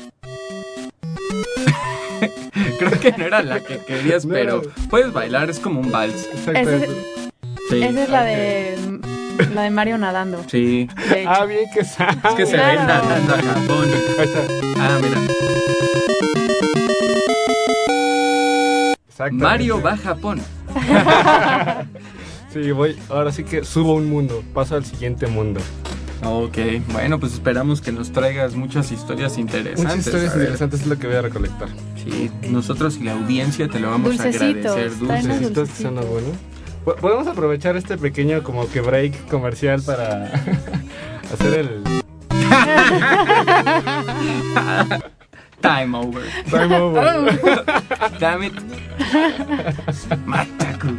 [2.80, 4.34] Creo que no era la que querías, No.
[4.34, 6.28] pero puedes bailar, es como un vals.
[6.34, 6.70] Exacto.
[6.70, 7.24] Ese-
[7.70, 7.82] Sí.
[7.82, 8.73] Esa es la de
[9.54, 10.44] la de Mario nadando.
[10.48, 10.88] Sí.
[11.10, 11.26] De.
[11.28, 12.18] Ah, bien que sabe.
[12.30, 12.78] Es que se Claro.
[12.80, 13.88] ven nadando a Japón.
[14.20, 14.40] Ahí está.
[14.80, 15.18] Ah, mira.
[19.32, 20.42] Mario va a Japón.
[22.54, 22.96] Sí, voy.
[23.10, 24.44] Ahora sí que subo un mundo.
[24.54, 25.60] Paso al siguiente mundo.
[26.24, 26.56] Ok,
[26.92, 29.84] bueno, pues esperamos que nos traigas muchas historias interesantes.
[29.84, 31.70] Muchas historias interesantes es lo que voy a recolectar.
[32.04, 35.00] Sí, nosotros y la audiencia te lo vamos a Dulcecitos, agradecer.
[35.00, 35.26] tráenos Dulces.
[35.28, 35.70] Necesitas
[36.84, 40.26] Podemos aprovechar este pequeño como que break comercial para
[41.34, 41.84] hacer el
[45.62, 46.24] Time over.
[46.50, 47.40] time over.
[48.20, 48.54] Damn it.
[50.26, 50.98] Mataku.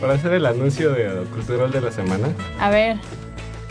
[0.00, 2.28] para hacer el anuncio de cultural de la semana.
[2.60, 2.96] A ver,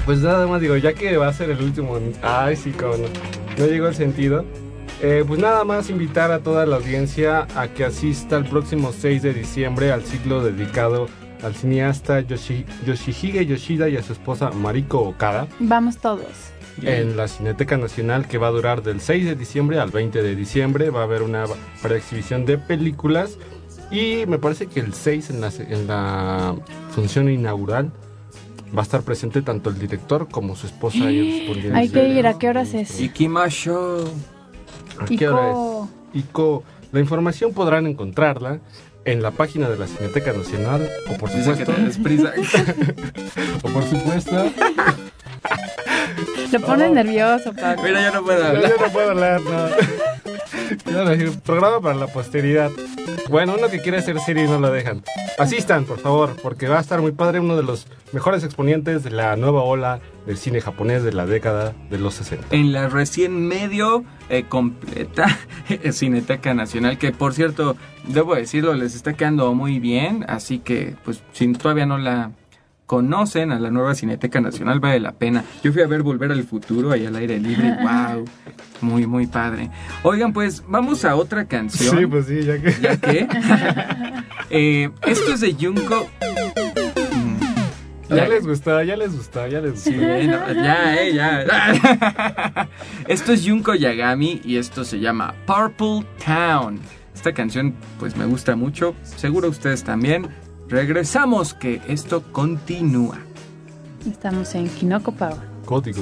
[0.06, 1.98] Pues nada más digo, ya que va a ser el último.
[2.22, 3.08] Ay, sí, como no.
[3.58, 4.44] No llegó el sentido.
[5.04, 9.24] Eh, pues nada más invitar a toda la audiencia a que asista el próximo 6
[9.24, 11.08] de diciembre al ciclo dedicado
[11.44, 16.28] al cineasta Yoshi- Yoshihige Yoshida y a su esposa Mariko Okada vamos todos.
[16.84, 20.36] en la Cineteca Nacional que va a durar del 6 de diciembre al 20 de
[20.36, 20.92] diciembre.
[20.92, 21.46] Va a haber una
[21.90, 23.38] exhibición de películas
[23.90, 26.56] y me parece que el 6 en la, en la
[26.92, 27.92] función inaugural
[28.76, 31.76] va a estar presente tanto el director como su esposa y respondiendo.
[31.80, 33.02] Hay que ir, ¿a qué horas es?
[33.02, 34.06] Ikimasho.
[35.00, 35.58] ¿A qué hora es?
[36.14, 36.64] Ico.
[36.92, 38.60] La información podrán encontrarla
[39.06, 41.72] en la página de la Cineteca Nacional o por supuesto
[43.64, 44.52] o por supuesto
[46.52, 47.82] Lo pones nervioso, Pablo.
[47.84, 48.70] Mira, ya no puedo Yo, hablar.
[48.70, 51.00] yo no puedo hablar, no.
[51.00, 52.70] A decir, programa para la posteridad.
[53.30, 55.02] Bueno, uno que quiere hacer serie y no lo dejan.
[55.42, 59.12] Asistan, por favor, porque va a estar muy padre uno de los mejores exponentes de
[59.12, 62.48] la nueva ola del cine japonés de la década de los 60.
[62.52, 65.40] En la recién medio eh, completa
[65.92, 67.76] Cineteca Nacional, que por cierto,
[68.08, 72.32] debo decirlo, les está quedando muy bien, así que pues si todavía no la
[72.92, 75.46] conocen a la nueva Cineteca Nacional, vale la pena.
[75.64, 78.26] Yo fui a ver Volver al Futuro ahí al aire libre, wow,
[78.82, 79.72] muy, muy padre.
[80.04, 81.98] Oigan, pues vamos a otra canción.
[81.98, 82.76] Sí, pues sí, ya que...
[82.82, 83.28] ¿Ya qué?
[84.54, 86.06] Eh, esto es de Junko.
[87.16, 89.90] Mm, Ya les gustó, ya les gustó, ya les gustó.
[89.92, 92.68] Sí, no, ya, eh, ya.
[93.08, 96.82] Esto es Junko Yagami y esto se llama Purple Town.
[97.16, 100.28] Esta canción pues me gusta mucho, seguro ustedes también.
[100.72, 103.20] Regresamos que esto continúa.
[104.10, 105.36] Estamos en Kinoko Power.
[105.66, 106.02] Código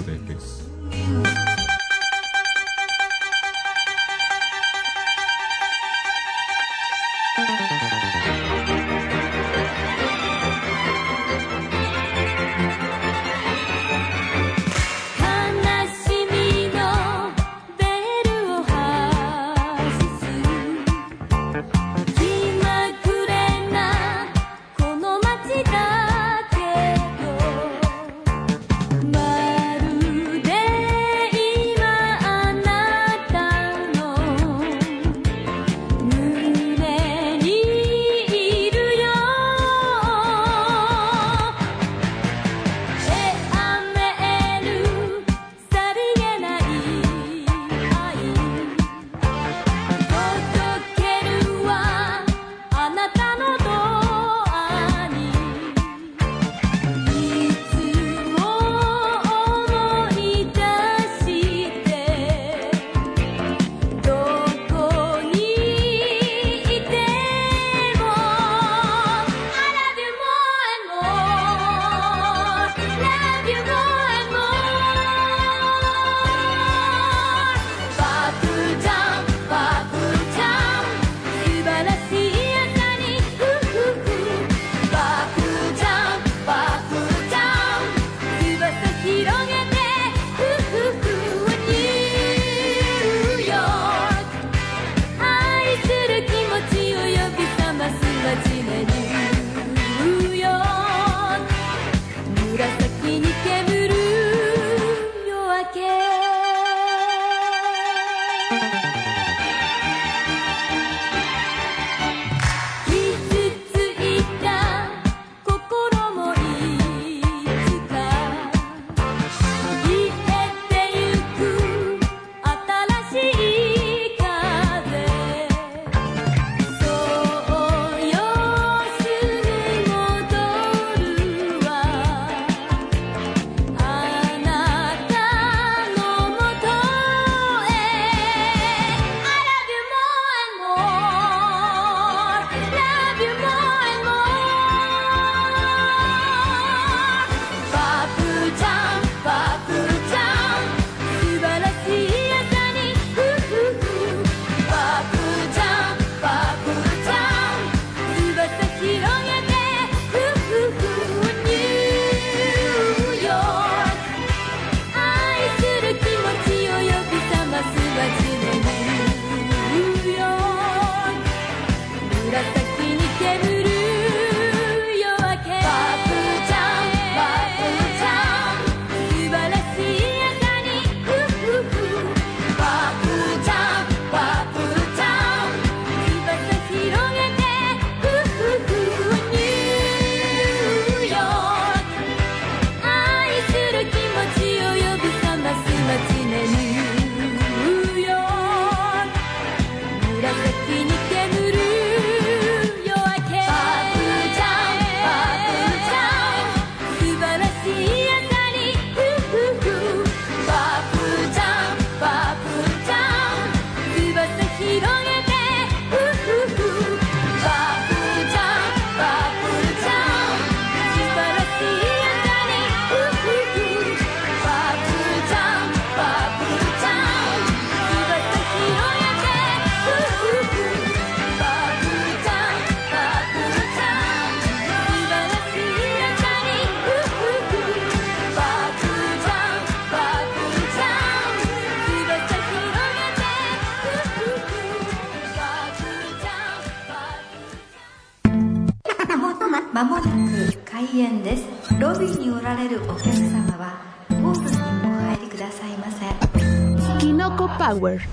[257.80, 258.09] Kinoko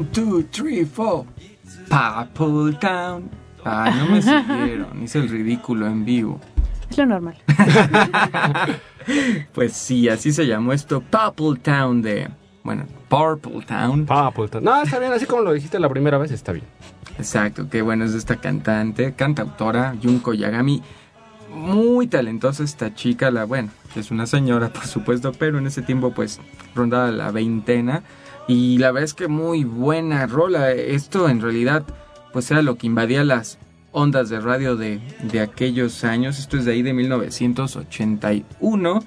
[0.00, 1.26] one, two, three, four.
[1.88, 3.30] Purple Town.
[3.64, 5.02] Ah, no me siguieron.
[5.02, 6.40] Hice el ridículo en vivo.
[6.88, 7.36] Es lo normal.
[9.54, 11.00] Pues sí, así se llamó esto.
[11.00, 12.28] Purple Town de.
[12.62, 14.04] Bueno, Purple Town.
[14.04, 14.62] Purple Town.
[14.62, 16.66] No, está bien, así como lo dijiste la primera vez, está bien.
[17.16, 20.82] Exacto, que bueno, es esta cantante, cantautora, Junko Yagami.
[21.50, 26.12] Muy talentosa esta chica, la bueno, es una señora, por supuesto, pero en ese tiempo,
[26.12, 26.38] pues,
[26.74, 28.02] rondaba la veintena.
[28.48, 30.72] Y la verdad es que muy buena rola.
[30.72, 31.84] Esto en realidad,
[32.32, 33.58] pues, era lo que invadía las
[33.92, 36.38] ondas de radio de, de aquellos años.
[36.38, 39.00] Esto es de ahí de 1981.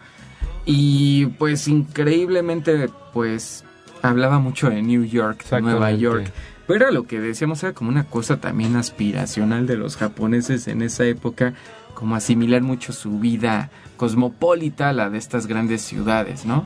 [0.66, 3.66] Y pues increíblemente, pues,
[4.02, 5.92] hablaba mucho de New York, de Nueva.
[5.92, 6.32] York.
[6.68, 10.82] Pero era lo que decíamos, era como una cosa también aspiracional de los japoneses en
[10.82, 11.54] esa época,
[11.94, 16.66] como asimilar mucho su vida cosmopolita a la de estas grandes ciudades, ¿no?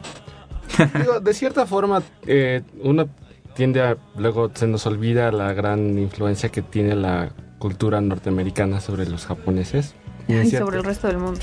[0.99, 3.07] Digo, de cierta forma, eh, uno
[3.55, 3.97] tiende a.
[4.18, 9.95] Luego se nos olvida la gran influencia que tiene la cultura norteamericana sobre los japoneses.
[10.30, 11.39] Y sobre el resto del mundo.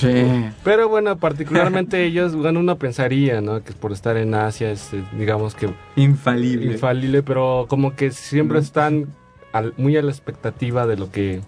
[0.62, 3.64] Pero bueno, particularmente ellos, bueno, uno pensaría, ¿no?
[3.64, 6.72] Que por estar en Asia es, eh, digamos que Infalible.
[6.72, 9.06] infalible, pero como que siempre están
[9.52, 11.40] al- muy a la expectativa de lo que,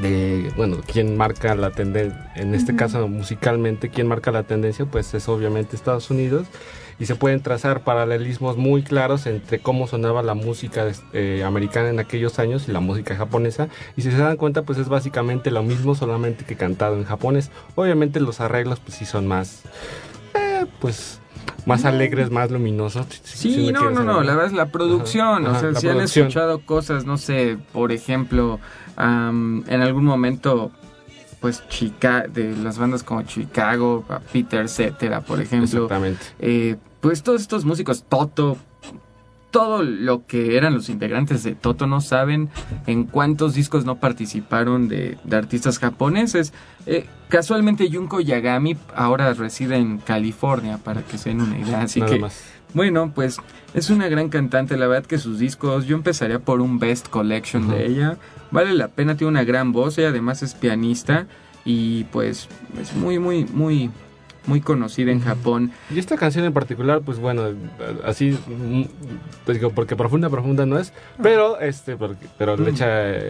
[0.00, 5.12] de, bueno, quién marca la tendencia, en este caso musicalmente, quién marca la tendencia, pues
[5.14, 6.46] es obviamente Estados Unidos.
[6.98, 11.98] Y se pueden trazar paralelismos muy claros entre cómo sonaba la música eh, americana en
[11.98, 13.68] aquellos años y la música japonesa.
[13.96, 17.50] Y si se dan cuenta, pues es básicamente lo mismo, solamente que cantado en japonés.
[17.74, 19.62] Obviamente los arreglos, pues sí son más,
[20.34, 21.20] eh, pues,
[21.66, 23.06] más alegres, más luminosos.
[23.22, 26.00] si Sí, no, no, no, la verdad es la producción, Ajá, o sea, si han
[26.00, 28.58] escuchado cosas, no sé, por ejemplo,
[28.96, 30.70] am, en algún momento,
[31.40, 36.24] pues, Chica, de las bandas como Chicago, Peter Cetera, por ejemplo, Exactamente.
[36.38, 38.58] eh, pues todos estos músicos, Toto,
[39.50, 42.48] todo lo que eran los integrantes de Toto no saben
[42.86, 46.52] en cuántos discos no participaron de, de artistas japoneses.
[46.86, 52.00] Eh, casualmente Junko Yagami ahora reside en California, para que se den una idea, así
[52.00, 52.18] Nada que...
[52.20, 52.42] más.
[52.72, 53.38] Bueno, pues
[53.74, 57.68] es una gran cantante, la verdad que sus discos, yo empezaría por un Best Collection
[57.68, 58.16] de ella,
[58.52, 61.26] vale la pena, tiene una gran voz, ella además es pianista
[61.64, 62.48] y pues
[62.80, 63.90] es muy, muy, muy,
[64.46, 65.70] muy conocida en Japón.
[65.90, 67.42] Y esta canción en particular, pues bueno,
[68.04, 68.82] así, mm,
[69.46, 72.60] te digo, porque profunda, profunda no es, pero este, porque, pero Mm.
[72.62, 72.86] le echa,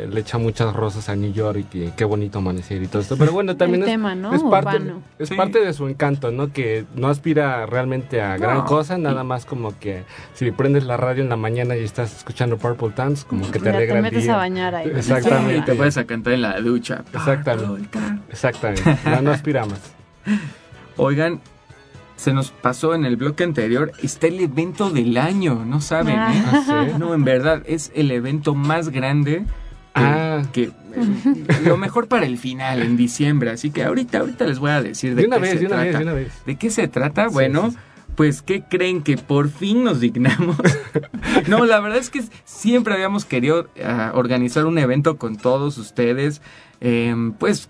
[0.07, 3.17] le echa muchas rosas a New York y qué bonito amanecer y todo esto.
[3.17, 4.33] Pero bueno, también El es, tema, ¿no?
[4.35, 5.03] es parte, Urbano.
[5.19, 5.35] es Sí.
[5.35, 6.53] parte de su encanto, ¿no?
[6.53, 10.05] Que no aspira realmente a gran cosa, nada más como que
[10.35, 13.65] si prendes la radio en la mañana y estás escuchando Purple Dance, como que te
[13.67, 14.35] Ya alegra te el metes día.
[14.35, 14.89] a bañar ahí.
[14.95, 15.57] Exactamente.
[15.59, 17.03] Y te puedes a cantar en la ducha.
[17.13, 17.99] Exactamente.
[18.31, 19.81] Exactamente, no, no aspira más.
[20.97, 21.41] Oigan,
[22.17, 26.33] se nos pasó en el bloque anterior, está el evento del año, no saben, Ah.
[26.35, 26.43] ¿eh?
[26.47, 26.99] ¿Ah, sí?
[26.99, 29.45] No, en verdad, es el evento más grande
[29.95, 30.43] que, Ah.
[30.53, 30.73] que eh,
[31.65, 35.15] lo mejor para el final en diciembre, así que ahorita ahorita les voy a decir
[35.15, 35.85] de, De una qué vez, se de una trata.
[35.89, 36.33] vez, de una vez.
[36.47, 37.29] ¿De qué se trata?
[37.29, 37.79] Sí, bueno, sí, sí.
[38.17, 40.57] pues ¿qué creen que por fin nos dignamos?
[41.49, 46.43] no, la verdad es que siempre habíamos querido ah, organizar un evento con todos ustedes,
[46.83, 47.69] Em, pues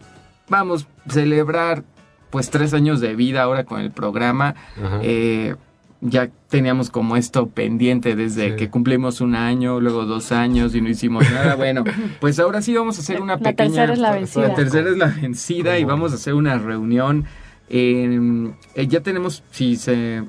[0.48, 1.82] vamos celebrar
[2.30, 4.54] pues tres años de vida ahora con el programa.
[5.02, 5.54] Eh,
[6.02, 8.56] ya teníamos como esto pendiente desde Sí.
[8.56, 11.54] que cumplimos un año, luego dos años y no hicimos nada.
[11.56, 11.84] Bueno,
[12.20, 13.86] pues ahora sí vamos a hacer una La pequeña...
[13.86, 14.48] tercera es la vencida.
[14.48, 17.26] La tercera es la vencida y vamos a hacer una reunión.
[17.68, 20.22] Eh, eh, ya tenemos, si se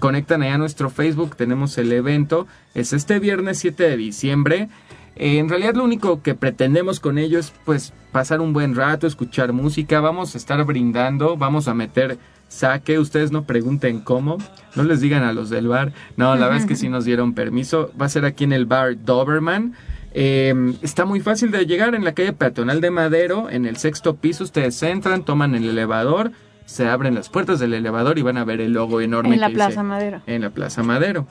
[0.00, 2.46] conectan allá a nuestro Facebook, tenemos el evento.
[2.74, 4.68] Es este viernes 7 de diciembre.
[5.16, 9.06] Eh, en realidad lo único que pretendemos con ello es pues pasar un buen rato,
[9.06, 14.38] escuchar música, vamos a estar brindando, vamos a meter saque, ustedes no pregunten cómo,
[14.76, 17.32] no les digan a los del bar, no, la verdad es que sí nos dieron
[17.34, 19.74] permiso, va a ser aquí en el bar Doberman,
[20.16, 24.14] Eh, está muy fácil de llegar en la calle peatonal de Madero, en el sexto
[24.14, 26.30] piso, ustedes entran, toman el elevador,
[26.66, 29.48] se abren las puertas del elevador y van a ver el logo enorme En la
[29.48, 30.22] que Plaza dice- Madero.
[30.28, 31.26] en la Plaza Madero.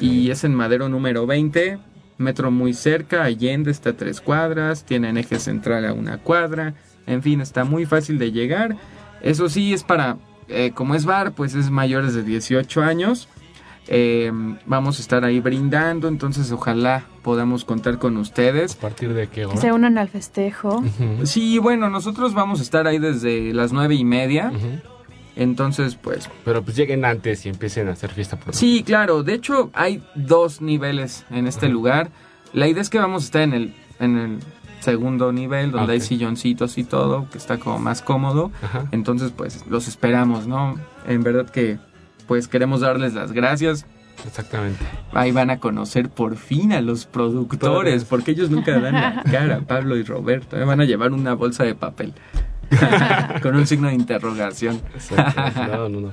[0.00, 1.78] Y es en Madero número 20,
[2.18, 6.74] metro muy cerca, Allende está a tres cuadras, tienen eje central a una cuadra,
[7.06, 8.76] En fin, está muy fácil de llegar.
[9.22, 13.28] Eso sí, es para, eh, como es bar, pues es mayores de 18 años.
[13.90, 14.30] Eh,
[14.66, 18.74] vamos a estar ahí brindando, entonces ojalá podamos contar con ustedes.
[18.76, 19.56] ¿A partir de qué Que hora?
[19.56, 20.84] se unan al festejo.
[21.24, 24.52] Sí, bueno, nosotros vamos a estar ahí desde las nueve y media.
[25.38, 29.22] Entonces, pues Pero pues lleguen antes y empiecen a hacer fiesta por Sí, claro.
[29.22, 32.10] De hecho, hay dos niveles en este lugar.
[32.52, 34.38] La idea es que vamos a estar en el, en el
[34.80, 38.50] segundo nivel, donde hay silloncitos y todo, que está como más cómodo.
[38.62, 38.88] Ajá.
[38.90, 40.74] Entonces, pues, los esperamos, ¿no?
[41.06, 41.78] En verdad que,
[42.26, 43.86] pues, queremos darles las gracias.
[44.26, 44.84] Exactamente.
[45.12, 49.60] Ahí van a conocer por fin a los productores, porque ellos nunca dan la cara,
[49.68, 50.56] Pablo y Roberto.
[50.56, 52.12] Ahí van a llevar una bolsa de papel.
[53.42, 54.80] Con un signo de interrogación.
[54.94, 55.62] Exacto.
[55.66, 56.12] No, no, no.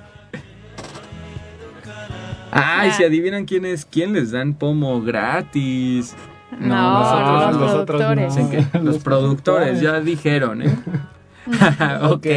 [2.52, 6.16] Ay, si adivinan quién es, quién les dan pomo gratis.
[6.58, 8.36] No, nosotros- los nosotros productores.
[8.36, 8.48] no.
[8.48, 9.82] Dicen que los productores.
[9.82, 10.76] ya dijeron, ¿eh?
[12.02, 12.28] ok,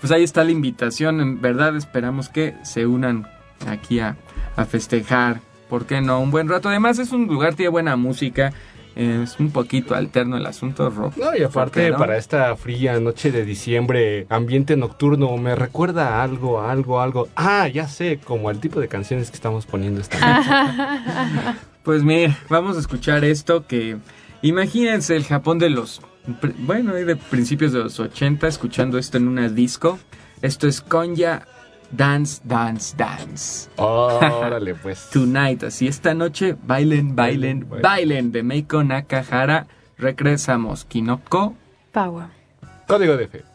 [0.00, 1.20] pues ahí está la invitación.
[1.20, 3.26] En verdad esperamos que se unan
[3.68, 4.16] aquí a,
[4.56, 5.40] a festejar.
[5.68, 6.20] ¿Por qué no?
[6.20, 6.68] Un buen rato.
[6.68, 8.52] Además es un lugar, tiene buena música.
[8.96, 11.16] Es un poquito alterno el asunto rock.
[11.16, 16.60] No, y aparte, para esta fría noche de diciembre, ambiente nocturno, me recuerda a algo,
[16.60, 17.28] a algo, a algo.
[17.36, 21.58] Ah, ya sé, como al tipo de canciones que estamos poniendo esta noche.
[21.82, 23.96] Pues mira, vamos a escuchar esto que
[24.42, 26.02] imagínense el Japón de los
[26.58, 29.98] bueno, de principios de los 80 escuchando esto en una disco.
[30.42, 31.46] Esto es Konya
[31.90, 33.70] Dance Dance Dance.
[33.76, 35.10] Órale, pues.
[35.10, 39.66] Tonight, así esta noche bailen, bailen, Bailen, bailen de Meiko Nakahara.
[39.98, 41.54] Regresamos Kinoko.
[41.92, 42.26] Power.
[42.86, 43.50] Código de fe.「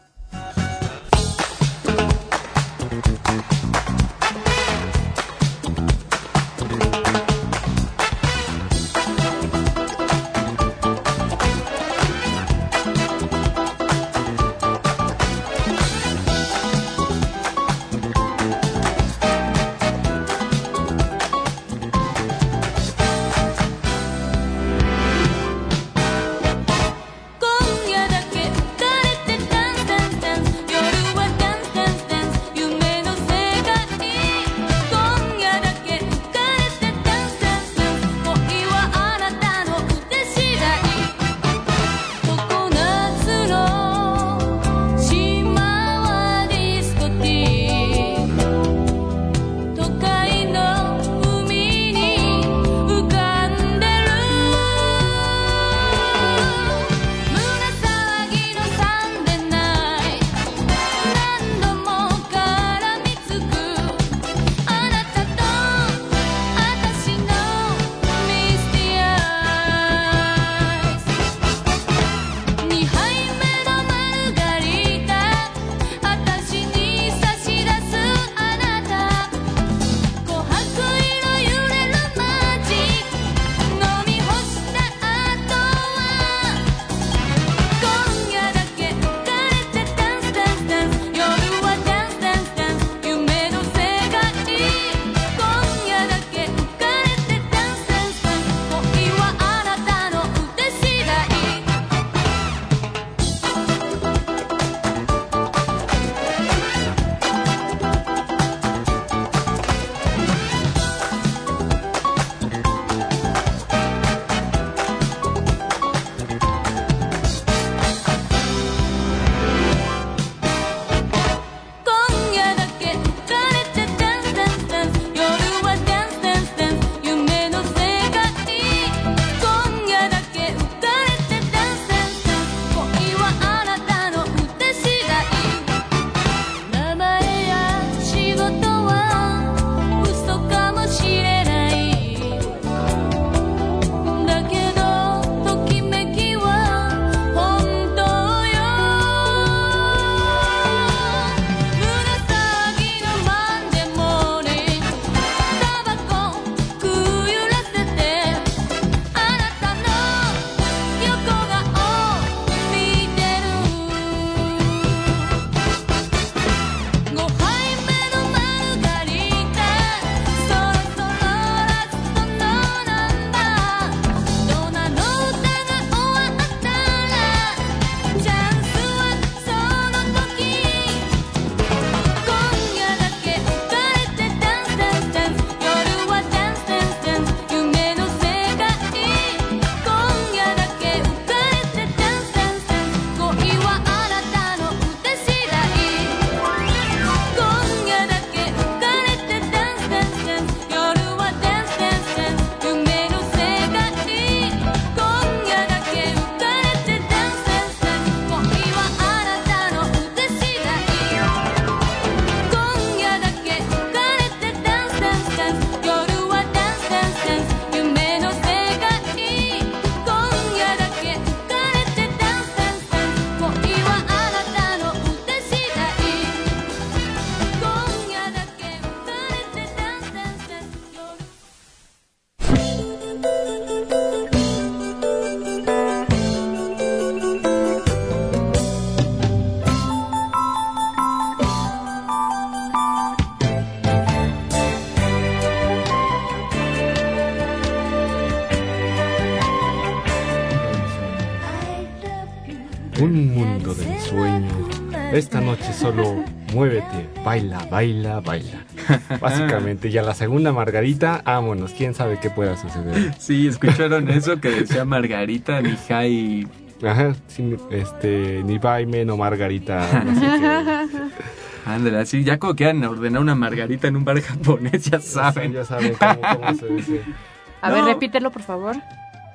[258.20, 258.64] baila.
[259.20, 261.72] Básicamente, y a la segunda Margarita, vámonos.
[261.72, 263.14] ¿Quién sabe qué pueda suceder?
[263.18, 266.46] Sí, escucharon eso que decía Margarita, Mihai.
[266.86, 270.02] Ajá, sí, este, ni Baime, no Margarita.
[270.04, 270.26] no sé.
[271.66, 275.52] Ándale, así, ya como quieran ordenar una Margarita en un bar japonés, ya saben.
[275.52, 277.00] Ya saben cómo, cómo se dice.
[277.62, 278.76] A ver, repítelo, por favor.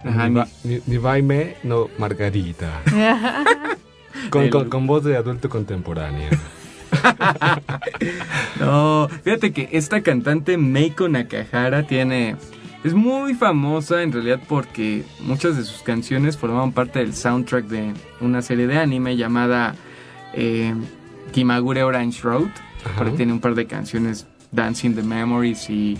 [0.05, 2.81] Ajá, ni, ni- ba- ni, ni Baime, no Margarita.
[4.29, 6.29] Con, El- con, con voz de adulto contemporáneo.
[8.59, 12.35] No, fíjate que esta cantante Meiko Nakahara tiene...
[12.83, 17.93] Es muy famosa en realidad porque muchas de sus canciones formaban parte del soundtrack de
[18.21, 19.75] una serie de anime llamada
[20.33, 20.73] eh,
[21.31, 22.49] Kimagure Orange Road.
[22.97, 25.97] Ahí tiene un par de canciones Dancing the Memories y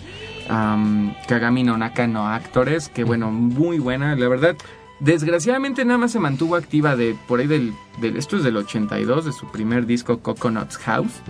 [0.50, 4.56] um, Kagami no Naka no Actores, que bueno, muy buena, la verdad.
[5.02, 9.26] Desgraciadamente nada más se mantuvo activa de por ahí del, del esto es del 82
[9.26, 11.22] de su primer disco Coconuts House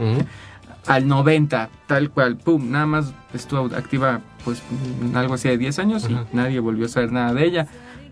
[0.88, 4.61] al 90, tal cual, pum, nada más estuvo activa pues
[5.13, 7.67] algo así de 10 años y nadie volvió a saber nada de ella.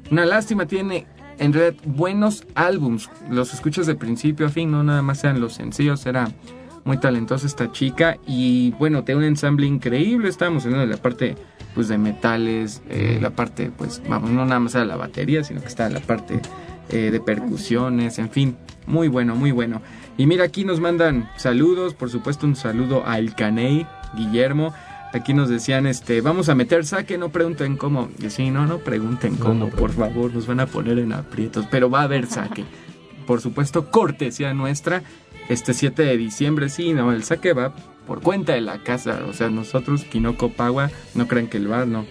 [0.10, 1.08] Una lástima, tiene
[1.40, 5.54] en realidad buenos álbums, los escuchas de principio a fin, no nada más sean los
[5.54, 6.32] sencillos, era
[6.86, 11.36] muy talentosa esta chica y bueno, tiene un ensamble increíble, estábamos hablando de la parte
[11.76, 15.62] pues de metales, eh, la parte pues vamos, no nada más era la batería, sino
[15.62, 16.42] que está la parte
[16.90, 18.58] eh, de percusiones, en fin,
[18.88, 19.82] muy bueno, muy bueno.
[20.18, 24.74] Y mira, aquí nos mandan saludos, por supuesto un saludo a El Caney, Guillermo.
[25.14, 28.10] Aquí nos decían, este, vamos a meter saque, no pregunten cómo.
[28.20, 31.66] Y sí, no, no pregunten No, cómo, por favor, nos van a poner en aprietos,
[31.72, 32.66] pero va a haber saque.
[33.26, 35.04] por supuesto, cortesía nuestra,
[35.48, 37.74] este 7 de diciembre, sí, no, el saque va
[38.10, 41.88] por cuenta de la casa, o sea, nosotros, Kinoko Pagua, no crean que el bar,
[41.88, 42.06] no.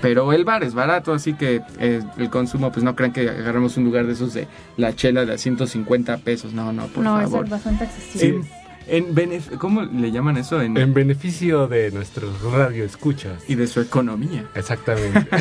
[0.00, 3.76] Pero el bar es barato, así que eh, el consumo, pues no crean que agarramos
[3.76, 7.18] un lugar de esos de la chela de a 150 pesos, no, no, por no,
[7.20, 7.44] favor.
[7.44, 8.46] es bastante accesible.
[8.86, 10.60] En, en benef- ¿Cómo le llaman eso?
[10.60, 13.42] En, En beneficio de nuestros radioescuchas.
[13.48, 14.44] y de su economía.
[14.54, 15.26] Exactamente.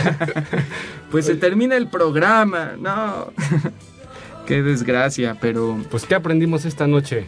[1.11, 3.31] Pues se termina el programa, no.
[4.47, 7.27] Qué desgracia, pero Pues, ¿qué aprendimos esta noche?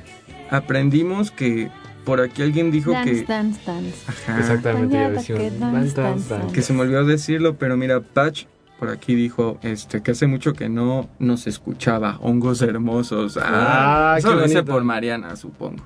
[0.50, 1.70] aprendimos que
[2.06, 3.24] por aquí alguien dijo Dance, que...
[3.26, 3.96] dance, dance.
[4.08, 5.38] Ajá, Exactamente, ya Mañana decían.
[5.40, 6.40] que "Dan, dance, dan, dance, dan".
[6.42, 6.56] dance.
[6.56, 8.46] que se me olvidó decirlo, pero mira, Patch
[8.80, 12.18] por aquí dijo este que hace mucho que no nos escuchaba.
[12.22, 13.38] Hongos hermosos.
[13.38, 15.84] Ah, Ah, eso lo dice por Mariana, supongo.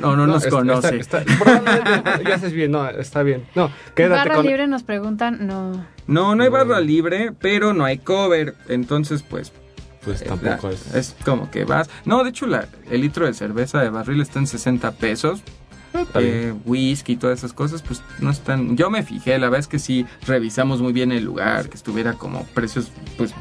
[0.00, 0.96] No, no, nos está- conoce.
[0.98, 3.44] está- está- probablemente- ya haces bien, no, está bien.
[3.54, 4.46] No, quédate Barra con.
[4.46, 5.86] libre nos preguntan, no.
[6.06, 8.54] No, no hay barra libre, pero no hay cover.
[8.68, 9.52] Entonces, pues
[10.04, 10.94] Pues Eh, tampoco la- es.
[10.94, 11.88] Es como que vas.
[12.04, 15.40] No, de hecho, la, el litro de cerveza de barril está en 60 pesos.
[15.92, 16.06] Bien.
[16.16, 18.76] Eh, whisky y todas esas cosas, pues no están.
[18.76, 22.14] Yo me fijé, la verdad es que sí revisamos muy bien el lugar, que estuviera
[22.14, 23.32] como precios, pues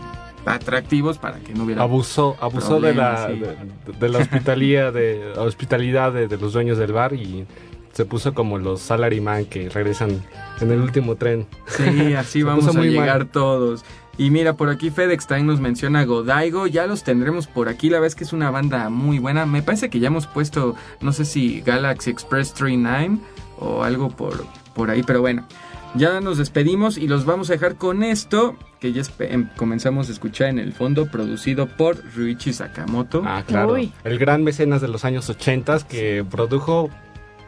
[0.45, 1.81] atractivos para que no hubiera.
[1.81, 3.55] Abusó, abusó de la, de,
[3.99, 7.45] de la hospitalía, de hospitalidad de, de los dueños del bar y
[7.93, 10.21] se puso como los salaryman que regresan
[10.61, 11.47] en el último tren.
[11.67, 12.91] Sí, así vamos a muy mal.
[12.91, 13.83] llegar todos.
[14.17, 16.67] Y mira, por aquí FedEx también nos menciona Godaigo.
[16.67, 17.89] Ya los tendremos por aquí.
[17.89, 19.45] La verdad es que es una banda muy buena.
[19.47, 23.17] Me parece que ya hemos puesto, no sé si Galaxy Express 39
[23.59, 24.45] o algo por,
[24.75, 25.01] por ahí.
[25.01, 25.47] Pero bueno,
[25.95, 30.11] ya nos despedimos y los vamos a dejar con esto que ya em- comenzamos a
[30.11, 33.23] escuchar en el fondo, producido por Ryuichi Sakamoto.
[33.25, 33.73] Ah, claro.
[33.73, 33.91] Uy.
[34.03, 36.89] El gran mecenas de los años 80 que produjo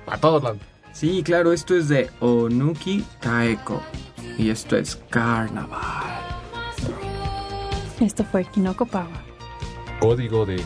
[0.07, 0.57] a todos lados.
[0.93, 3.83] Sí, claro, esto es de Onuki Taeko.
[4.37, 6.23] Y esto es Carnaval.
[7.99, 9.23] Esto fue Kinoko Pawa.
[9.99, 10.57] Código de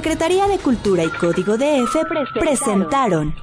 [0.00, 1.94] Secretaría de Cultura y Código DF
[2.32, 3.34] presentaron.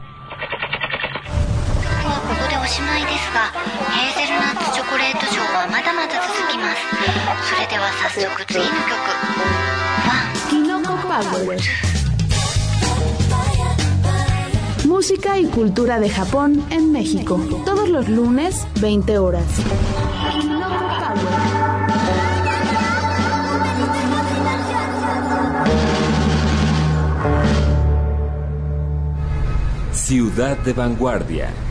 [14.86, 17.40] Música y cultura de Japón en México.
[17.66, 19.46] Todos los lunes, 20 horas.
[30.08, 31.67] Ciudad de Vanguardia.